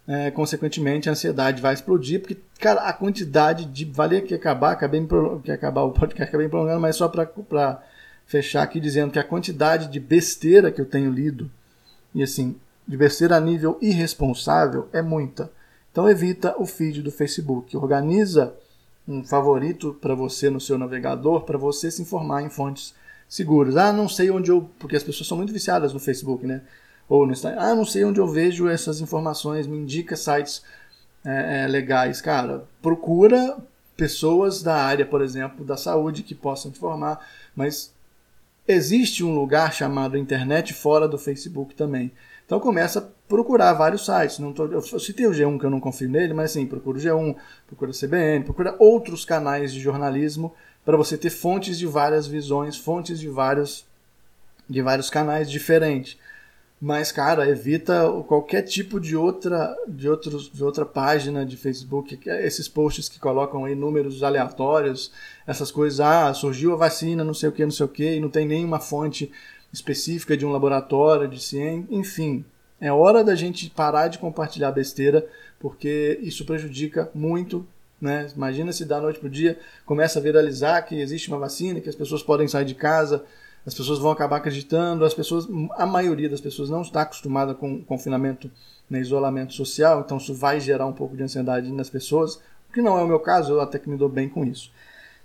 é, 0.08 0.30
consequentemente 0.30 1.08
a 1.08 1.12
ansiedade 1.12 1.62
vai 1.62 1.75
explodir, 1.75 2.20
porque, 2.20 2.37
cara, 2.58 2.80
a 2.82 2.92
quantidade 2.92 3.66
de. 3.66 3.84
Valia 3.84 4.20
que 4.20 4.34
acabar, 4.34 4.72
acabei 4.72 5.06
que 5.44 5.52
acabar 5.52 5.82
o 5.82 5.92
podcast, 5.92 6.28
acabei 6.28 6.46
me 6.46 6.50
prolongando, 6.50 6.80
mas 6.80 6.96
só 6.96 7.06
para 7.06 7.26
fechar 8.30 8.62
aqui 8.62 8.78
dizendo 8.78 9.10
que 9.10 9.18
a 9.18 9.25
quantidade 9.25 9.88
de 9.88 9.99
besteira 9.99 10.70
que 10.70 10.80
eu 10.80 10.87
tenho 10.87 11.10
lido, 11.10 11.50
e 12.14 12.22
assim, 12.22 12.54
de 12.87 12.96
besteira 12.96 13.37
a 13.37 13.40
nível 13.40 13.76
irresponsável, 13.82 14.88
é 14.92 15.02
muita. 15.02 15.50
Então 15.90 16.08
evita 16.08 16.54
o 16.56 16.64
feed 16.64 17.02
do 17.02 17.10
Facebook. 17.10 17.76
Organiza 17.76 18.54
um 19.06 19.25
favorito 19.25 19.99
para 20.00 20.14
você 20.14 20.49
no 20.49 20.60
seu 20.60 20.78
navegador, 20.78 21.42
para 21.42 21.58
você 21.58 21.90
se 21.90 22.02
informar 22.02 22.42
em 22.42 22.49
fontes 22.49 22.94
seguras. 23.28 23.76
Ah, 23.76 23.92
não 23.92 24.08
sei 24.08 24.30
onde 24.30 24.52
eu. 24.52 24.70
Porque 24.78 24.94
as 24.94 25.02
pessoas 25.02 25.26
são 25.26 25.37
muito 25.37 25.52
viciadas 25.52 25.92
no 25.92 25.99
Facebook, 25.99 26.46
né? 26.46 26.62
Ou 27.08 27.26
no 27.26 27.32
Instagram. 27.32 27.60
Ah, 27.60 27.75
não 27.75 27.84
sei 27.84 28.04
onde 28.04 28.20
eu 28.20 28.28
vejo 28.28 28.68
essas 28.68 29.00
informações, 29.00 29.66
me 29.66 29.76
indica 29.76 30.14
sites 30.14 30.62
é, 31.25 31.64
é, 31.64 31.66
legais. 31.66 32.20
Cara, 32.20 32.62
procura 32.80 33.58
pessoas 33.96 34.62
da 34.62 34.76
área, 34.76 35.04
por 35.04 35.20
exemplo, 35.20 35.64
da 35.64 35.76
saúde 35.76 36.22
que 36.22 36.34
possam 36.34 36.70
te 36.70 36.78
informar, 36.78 37.26
mas 37.56 37.92
existe 38.67 39.25
um 39.25 39.35
lugar 39.35 39.73
chamado 39.73 40.17
internet 40.17 40.73
fora 40.73 41.09
do 41.09 41.19
Facebook 41.19 41.75
também. 41.75 42.12
Então 42.47 42.59
começa 42.59 42.99
a 42.99 43.02
procurar 43.29 43.73
vários 43.75 44.05
sites. 44.05 44.38
Não 44.38 44.52
tô, 44.52 44.67
eu 44.67 44.83
citei 44.83 45.26
o 45.26 45.31
G1 45.31 45.59
que 45.59 45.67
eu 45.67 45.71
não 45.71 45.79
confio 45.79 46.09
nele, 46.09 46.35
mas 46.35 46.50
sim, 46.50 46.67
procura 46.67 46.99
o 46.99 47.00
G1, 47.00 47.37
procura 47.67 47.90
a 47.93 47.95
CBN, 47.95 48.45
procura 48.45 48.75
outros 48.79 49.25
canais 49.25 49.73
de 49.73 49.79
jornalismo 49.79 50.52
para 50.85 50.97
você 50.97 51.17
ter 51.17 51.31
fontes 51.31 51.79
de 51.79 51.87
várias 51.87 52.26
visões, 52.26 52.76
fontes 52.76 53.21
de 53.21 53.29
vários, 53.29 53.87
de 54.69 54.83
vários 54.83 55.09
canais 55.09 55.50
diferentes. 55.50 56.19
Mas, 56.80 57.12
cara, 57.12 57.46
evita 57.46 58.10
qualquer 58.26 58.62
tipo 58.62 58.99
de 58.99 59.14
outra, 59.14 59.76
de, 59.87 60.08
outros, 60.08 60.50
de 60.50 60.64
outra 60.64 60.87
página 60.87 61.44
de 61.44 61.54
Facebook, 61.54 62.18
esses 62.26 62.68
posts 62.68 63.06
que 63.06 63.18
colocam 63.18 63.66
aí 63.66 63.75
números 63.75 64.22
aleatórios, 64.22 65.12
essas 65.46 65.70
coisas, 65.70 66.00
ah, 66.00 66.32
surgiu 66.32 66.72
a 66.72 66.76
vacina, 66.76 67.22
não 67.22 67.34
sei 67.34 67.50
o 67.50 67.52
que, 67.52 67.64
não 67.64 67.70
sei 67.70 67.84
o 67.84 67.88
que, 67.88 68.14
e 68.14 68.20
não 68.20 68.30
tem 68.30 68.46
nenhuma 68.46 68.80
fonte 68.80 69.30
específica 69.70 70.34
de 70.34 70.46
um 70.46 70.52
laboratório, 70.52 71.28
de 71.28 71.38
ciência, 71.38 71.87
enfim. 71.90 72.44
É 72.80 72.90
hora 72.90 73.22
da 73.22 73.34
gente 73.34 73.68
parar 73.68 74.08
de 74.08 74.18
compartilhar 74.18 74.72
besteira, 74.72 75.26
porque 75.58 76.18
isso 76.22 76.46
prejudica 76.46 77.10
muito. 77.14 77.66
Né? 78.00 78.26
Imagina 78.34 78.72
se 78.72 78.87
da 78.87 78.99
noite 78.99 79.18
para 79.18 79.26
o 79.26 79.30
dia 79.30 79.58
começa 79.84 80.18
a 80.18 80.22
viralizar 80.22 80.80
que 80.80 80.99
existe 80.99 81.28
uma 81.28 81.38
vacina, 81.38 81.80
que 81.80 81.90
as 81.90 81.94
pessoas 81.94 82.22
podem 82.22 82.49
sair 82.49 82.64
de 82.64 82.75
casa, 82.75 83.22
as 83.67 83.75
pessoas 83.75 83.99
vão 83.99 84.11
acabar 84.11 84.37
acreditando, 84.37 85.05
as 85.05 85.14
pessoas, 85.14 85.47
a 85.76 85.87
maioria 85.87 86.29
das 86.29 86.40
pessoas 86.40 86.71
não 86.71 86.83
está 86.83 87.02
acostumada 87.02 87.55
com 87.55 87.83
confinamento, 87.85 88.50
né, 88.88 89.00
isolamento 89.00 89.52
social, 89.52 90.00
então 90.00 90.17
isso 90.17 90.35
vai 90.35 90.61
gerar 90.61 90.87
um 90.87 90.93
pouco 90.93 91.17
de 91.17 91.23
ansiedade 91.23 91.71
nas 91.71 91.90
pessoas, 91.90 92.37
o 92.37 92.73
que 92.73 92.83
não 92.83 92.99
é 92.99 93.02
o 93.02 93.07
meu 93.07 93.21
caso, 93.21 93.52
eu 93.52 93.61
até 93.61 93.79
que 93.79 93.88
me 93.88 93.97
dou 93.97 94.09
bem 94.09 94.29
com 94.29 94.45
isso. 94.45 94.71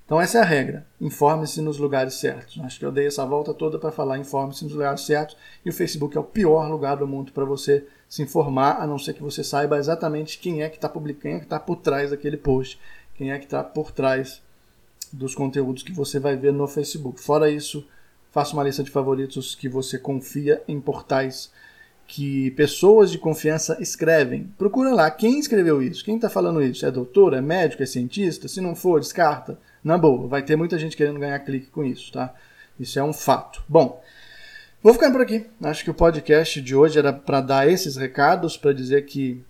Então 0.06 0.22
essa 0.22 0.38
é 0.38 0.42
a 0.42 0.46
regra. 0.46 0.86
Informe-se 1.02 1.62
nos 1.62 1.80
lugares 1.80 2.16
certos. 2.16 2.60
Acho 2.64 2.78
que 2.78 2.86
eu 2.86 2.92
dei 2.92 3.08
essa 3.08 3.26
volta 3.26 3.54
toda 3.54 3.80
para 3.80 3.92
falar 3.92 4.20
informe-se 4.20 4.64
nos 4.64 4.74
lugares 4.74 5.02
certos. 5.02 5.36
E 5.66 5.70
o 5.70 5.74
Facebook 5.74 6.16
é 6.16 6.20
o 6.20 6.24
pior 6.24 6.70
lugar 6.70 6.98
do 6.98 7.08
mundo 7.08 7.32
para 7.32 7.44
você 7.44 7.88
se 8.08 8.22
informar, 8.22 8.80
a 8.80 8.86
não 8.86 9.00
ser 9.00 9.14
que 9.14 9.24
você 9.24 9.44
saiba 9.44 9.78
exatamente 9.78 10.38
quem 10.38 10.62
é 10.62 10.70
que 10.70 10.76
está 10.76 10.88
publicando, 10.88 11.22
quem 11.22 11.34
é 11.34 11.40
que 11.40 11.46
está 11.46 11.60
por 11.60 11.78
trás 11.78 12.12
daquele 12.12 12.38
post, 12.38 12.80
quem 13.16 13.32
é 13.32 13.40
que 13.40 13.46
está 13.46 13.64
por 13.64 13.92
trás 13.92 14.42
dos 15.12 15.34
conteúdos 15.34 15.82
que 15.82 15.92
você 15.92 16.20
vai 16.20 16.36
ver 16.36 16.54
no 16.54 16.68
Facebook. 16.68 17.20
Fora 17.20 17.50
isso, 17.50 17.86
faça 18.36 18.52
uma 18.52 18.66
lista 18.66 18.84
de 18.84 18.92
favoritos 18.92 19.56
que 19.56 19.70
você 19.70 19.98
confia 19.98 20.62
em 20.68 20.78
portais 20.78 21.50
que 22.06 22.52
pessoas 22.52 23.10
de 23.10 23.18
confiança 23.18 23.78
escrevem. 23.80 24.52
Procura 24.58 24.94
lá 24.94 25.10
quem 25.10 25.40
escreveu 25.40 25.82
isso, 25.82 26.04
quem 26.04 26.18
está 26.18 26.30
falando 26.30 26.62
isso. 26.62 26.86
É 26.86 26.92
doutor, 26.92 27.34
é 27.34 27.40
médico, 27.40 27.82
é 27.82 27.86
cientista? 27.86 28.50
Se 28.50 28.60
não 28.60 28.76
for, 28.76 29.00
descarta 29.00 29.58
na 29.82 29.98
boa, 29.98 30.28
vai 30.28 30.44
ter 30.44 30.58
muita 30.58 30.78
gente 30.78 30.98
querendo 30.98 31.18
ganhar 31.18 31.40
clique 31.40 31.68
com 31.68 31.82
isso, 31.82 32.12
tá? 32.12 32.34
Isso 32.78 33.00
é 33.00 33.04
um 33.06 33.14
fato. 33.14 33.64
Bom, 33.70 34.04
vou 34.84 34.94
ficando 34.94 35.14
por 35.14 35.22
aqui. 35.22 35.46
Acho 35.64 35.86
que 35.86 35.92
o 35.92 35.94
podcast 35.94 36.62
de 36.62 36.76
hoje 36.76 37.00
era 37.00 37.14
para 37.14 37.40
dar 37.40 37.70
esses 37.70 37.96
recados, 37.96 38.58
para 38.58 38.74
dizer 38.74 39.06
que 39.06 39.42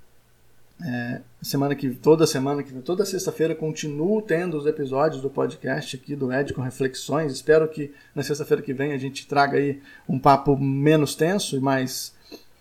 é, 0.83 1.21
semana 1.41 1.73
que 1.73 1.89
toda 1.91 2.27
semana 2.27 2.61
que 2.61 2.73
toda 2.81 3.05
sexta-feira 3.05 3.55
continuo 3.55 4.21
tendo 4.21 4.57
os 4.57 4.65
episódios 4.65 5.21
do 5.21 5.29
podcast 5.29 5.95
aqui 5.95 6.15
do 6.15 6.31
Ed 6.31 6.53
com 6.53 6.61
reflexões. 6.61 7.31
Espero 7.31 7.67
que 7.67 7.93
na 8.13 8.23
sexta-feira 8.23 8.61
que 8.61 8.73
vem 8.73 8.91
a 8.91 8.97
gente 8.97 9.25
traga 9.27 9.57
aí 9.57 9.81
um 10.07 10.19
papo 10.19 10.57
menos 10.57 11.15
tenso 11.15 11.55
e 11.55 11.59
mais 11.59 12.13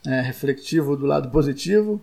é, 0.06 0.20
refletivo 0.20 0.96
do 0.96 1.06
lado 1.06 1.30
positivo. 1.30 2.00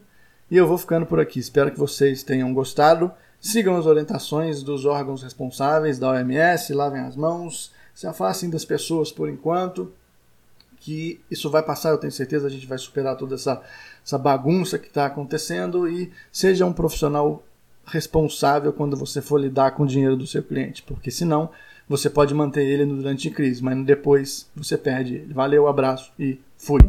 E 0.49 0.57
eu 0.57 0.67
vou 0.67 0.77
ficando 0.77 1.05
por 1.05 1.19
aqui. 1.19 1.39
Espero 1.39 1.71
que 1.71 1.79
vocês 1.79 2.23
tenham 2.23 2.53
gostado. 2.53 3.11
Sigam 3.39 3.77
as 3.77 3.85
orientações 3.85 4.61
dos 4.61 4.85
órgãos 4.85 5.23
responsáveis 5.23 5.97
da 5.97 6.11
OMS, 6.11 6.73
lavem 6.73 7.01
as 7.01 7.15
mãos, 7.15 7.71
se 7.95 8.05
afastem 8.05 8.49
das 8.49 8.65
pessoas 8.65 9.11
por 9.11 9.27
enquanto, 9.27 9.91
que 10.81 11.21
isso 11.29 11.49
vai 11.49 11.61
passar, 11.61 11.91
eu 11.91 11.97
tenho 11.97 12.11
certeza, 12.11 12.47
a 12.47 12.49
gente 12.49 12.65
vai 12.65 12.77
superar 12.77 13.15
toda 13.15 13.35
essa, 13.35 13.61
essa 14.03 14.17
bagunça 14.17 14.79
que 14.79 14.87
está 14.87 15.05
acontecendo 15.05 15.87
e 15.87 16.11
seja 16.31 16.65
um 16.65 16.73
profissional 16.73 17.43
responsável 17.85 18.73
quando 18.73 18.97
você 18.97 19.21
for 19.21 19.39
lidar 19.39 19.71
com 19.71 19.83
o 19.83 19.87
dinheiro 19.87 20.17
do 20.17 20.25
seu 20.25 20.41
cliente, 20.41 20.81
porque 20.81 21.11
senão 21.11 21.49
você 21.87 22.09
pode 22.09 22.33
manter 22.33 22.63
ele 22.63 22.85
durante 22.85 23.27
a 23.27 23.31
crise, 23.31 23.63
mas 23.63 23.85
depois 23.85 24.49
você 24.55 24.77
perde 24.77 25.15
ele. 25.15 25.33
Valeu, 25.33 25.67
abraço 25.67 26.11
e 26.17 26.39
fui! 26.57 26.79